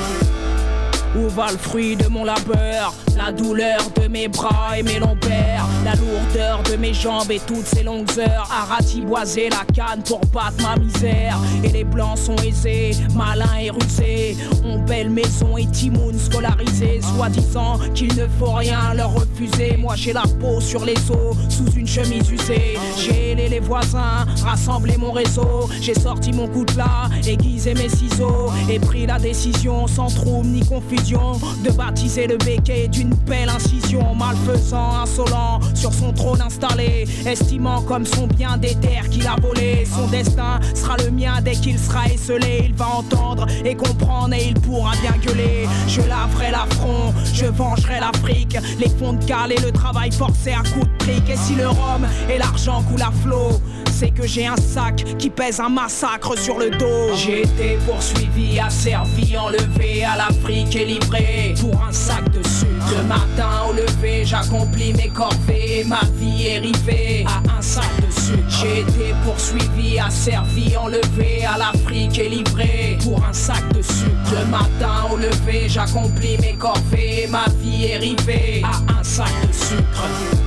Où 1.15 1.29
va 1.29 1.51
le 1.51 1.57
fruit 1.57 1.95
de 1.95 2.07
mon 2.07 2.23
labeur? 2.23 2.93
La 3.17 3.31
douleur 3.31 3.79
de 4.01 4.07
mes 4.07 4.27
bras 4.27 4.77
et 4.77 4.83
mes 4.83 4.99
lombaires 4.99 5.65
La 5.85 5.93
lourdeur 5.95 6.63
de 6.63 6.75
mes 6.75 6.93
jambes 6.93 7.31
et 7.31 7.39
toutes 7.39 7.65
ces 7.65 7.83
longues 7.83 8.09
heures 8.17 8.49
À 8.51 8.65
ratiboiser 8.73 9.49
la 9.49 9.63
canne 9.73 10.03
pour 10.03 10.19
battre 10.33 10.61
ma 10.61 10.75
misère. 10.75 11.37
Et 11.63 11.69
les 11.69 11.83
blancs 11.83 12.17
sont 12.17 12.35
aisés, 12.37 12.91
malins 13.15 13.57
et 13.61 13.69
rusés 13.69 14.37
Ont 14.65 14.79
belle 14.79 15.09
maison 15.09 15.57
et 15.57 15.65
timoun 15.67 16.17
scolarisé. 16.17 17.01
Soi-disant 17.15 17.79
qu'il 17.93 18.15
ne 18.15 18.27
faut 18.39 18.51
rien 18.53 18.93
leur 18.95 19.13
refuser. 19.13 19.77
Moi 19.77 19.95
j'ai 19.95 20.13
la 20.13 20.23
peau 20.39 20.59
sur 20.59 20.85
les 20.85 20.97
os, 21.09 21.35
sous 21.49 21.71
une 21.71 21.87
chemise 21.87 22.29
usée. 22.29 22.77
J'ai 22.97 23.31
aidé 23.31 23.47
les 23.49 23.59
voisins, 23.59 24.25
rassemblé 24.43 24.97
mon 24.97 25.11
réseau. 25.11 25.69
J'ai 25.81 25.93
sorti 25.93 26.31
mon 26.31 26.47
coutelas, 26.47 27.09
aiguisé 27.27 27.73
mes 27.73 27.89
ciseaux. 27.89 28.51
Et 28.69 28.79
pris 28.79 29.05
la 29.05 29.19
décision 29.19 29.87
sans 29.87 30.07
trouble 30.07 30.47
ni 30.47 30.65
confusion 30.65 31.33
De 31.63 31.71
baptiser 31.71 32.27
le 32.27 32.37
béquet 32.37 32.87
d'une 33.03 33.15
belle 33.25 33.49
incision 33.49 34.15
Malfaisant, 34.15 35.01
insolent, 35.01 35.59
sur 35.73 35.93
son 35.93 36.13
trône 36.13 36.41
installé 36.41 37.05
Estimant 37.25 37.81
comme 37.81 38.05
son 38.05 38.27
bien 38.27 38.57
des 38.57 38.75
terres 38.75 39.09
qu'il 39.09 39.27
a 39.27 39.35
volé 39.41 39.85
Son 39.85 40.07
destin 40.07 40.59
sera 40.73 40.95
le 40.97 41.11
mien 41.11 41.41
dès 41.43 41.53
qu'il 41.53 41.77
sera 41.77 42.07
esselé. 42.07 42.65
Il 42.65 42.73
va 42.73 42.87
entendre 42.87 43.45
et 43.63 43.75
comprendre 43.75 44.33
et 44.33 44.47
il 44.47 44.53
pourra 44.55 44.91
bien 45.01 45.13
gueuler. 45.21 45.67
Je 45.87 46.01
laverai 46.01 46.51
l'affront, 46.51 47.13
je 47.33 47.45
vengerai 47.45 47.99
l'Afrique. 47.99 48.57
Les 48.79 48.89
fonds 48.89 49.13
de 49.13 49.23
cale 49.25 49.51
et 49.51 49.59
le 49.59 49.71
travail 49.71 50.11
forcé 50.11 50.51
à 50.51 50.63
coups 50.69 50.87
de 50.87 50.97
trick 50.97 51.29
Et 51.29 51.37
si 51.37 51.55
le 51.55 51.67
rhum 51.67 52.07
et 52.29 52.37
l'argent 52.37 52.83
coulent 52.83 53.01
à 53.01 53.11
flot 53.11 53.61
c'est 53.93 54.09
que 54.09 54.25
j'ai 54.25 54.47
un 54.47 54.57
sac 54.57 55.03
qui 55.17 55.29
pèse 55.29 55.59
un 55.59 55.69
massacre 55.69 56.37
sur 56.37 56.57
le 56.57 56.71
dos. 56.71 57.13
J'ai 57.15 57.41
été 57.41 57.77
poursuivi, 57.85 58.59
asservi, 58.59 59.37
enlevé 59.37 60.03
à 60.03 60.17
l'Afrique 60.17 60.75
et 60.75 60.85
livré 60.85 61.53
pour 61.59 61.75
un 61.87 61.91
sac 61.91 62.23
de 62.31 62.41
sucre. 62.43 62.71
Le 62.97 63.03
matin 63.03 63.49
au 63.69 63.73
lever, 63.73 64.25
j'accomplis 64.25 64.93
mes 64.93 65.09
corvées 65.09 65.83
ma 65.85 66.01
vie 66.19 66.47
est 66.47 66.59
rivée 66.59 67.25
à 67.27 67.57
un 67.57 67.61
sac 67.61 67.89
de 67.97 68.11
sucre. 68.11 68.43
J'ai 68.49 68.81
été 68.81 69.13
poursuivi, 69.25 69.99
asservi, 69.99 70.75
enlevé 70.75 71.45
à 71.45 71.57
l'Afrique 71.57 72.17
et 72.17 72.29
livré 72.29 72.97
pour 73.03 73.23
un 73.23 73.33
sac 73.33 73.63
de 73.73 73.81
sucre. 73.81 74.31
Le 74.31 74.45
matin 74.49 75.07
au 75.11 75.17
lever, 75.17 75.67
j'accomplis 75.67 76.37
mes 76.39 76.53
corvées 76.53 77.27
ma 77.29 77.45
vie 77.61 77.85
est 77.85 77.97
rivée 77.97 78.63
à 78.63 78.99
un 78.99 79.03
sac 79.03 79.31
de 79.47 79.53
sucre. 79.53 80.42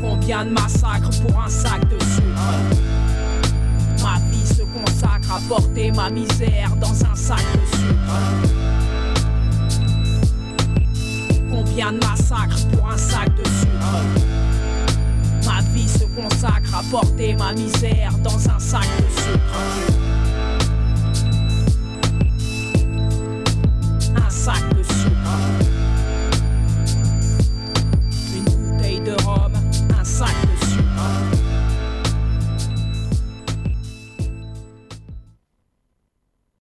Combien 0.00 0.44
de 0.46 0.50
massacres 0.50 1.10
pour 1.20 1.40
un 1.40 1.48
sac 1.48 1.82
de 1.88 1.98
sucre 2.02 2.24
Ma 4.02 4.18
vie 4.30 4.46
se 4.46 4.62
consacre 4.62 5.32
à 5.32 5.40
porter 5.48 5.92
ma 5.92 6.08
misère 6.08 6.74
dans 6.80 7.04
un 7.04 7.14
sac 7.14 7.42
de 7.54 7.76
sucre 7.76 8.18
Combien 11.50 11.92
de 11.92 11.98
massacres 11.98 12.66
pour 12.72 12.90
un 12.90 12.96
sac 12.96 13.28
de 13.36 13.44
sucre 13.44 14.04
Ma 15.46 15.60
vie 15.74 15.88
se 15.88 16.04
consacre 16.04 16.74
à 16.74 16.82
porter 16.90 17.34
ma 17.34 17.52
misère 17.52 18.12
dans 18.22 18.48
un 18.48 18.58
sac 18.58 18.86
de 18.98 19.20
sucre 19.20 19.60
Un 24.16 24.30
sac 24.30 24.62
de 24.76 24.82
sucre 24.82 25.69
sun. 30.20 30.49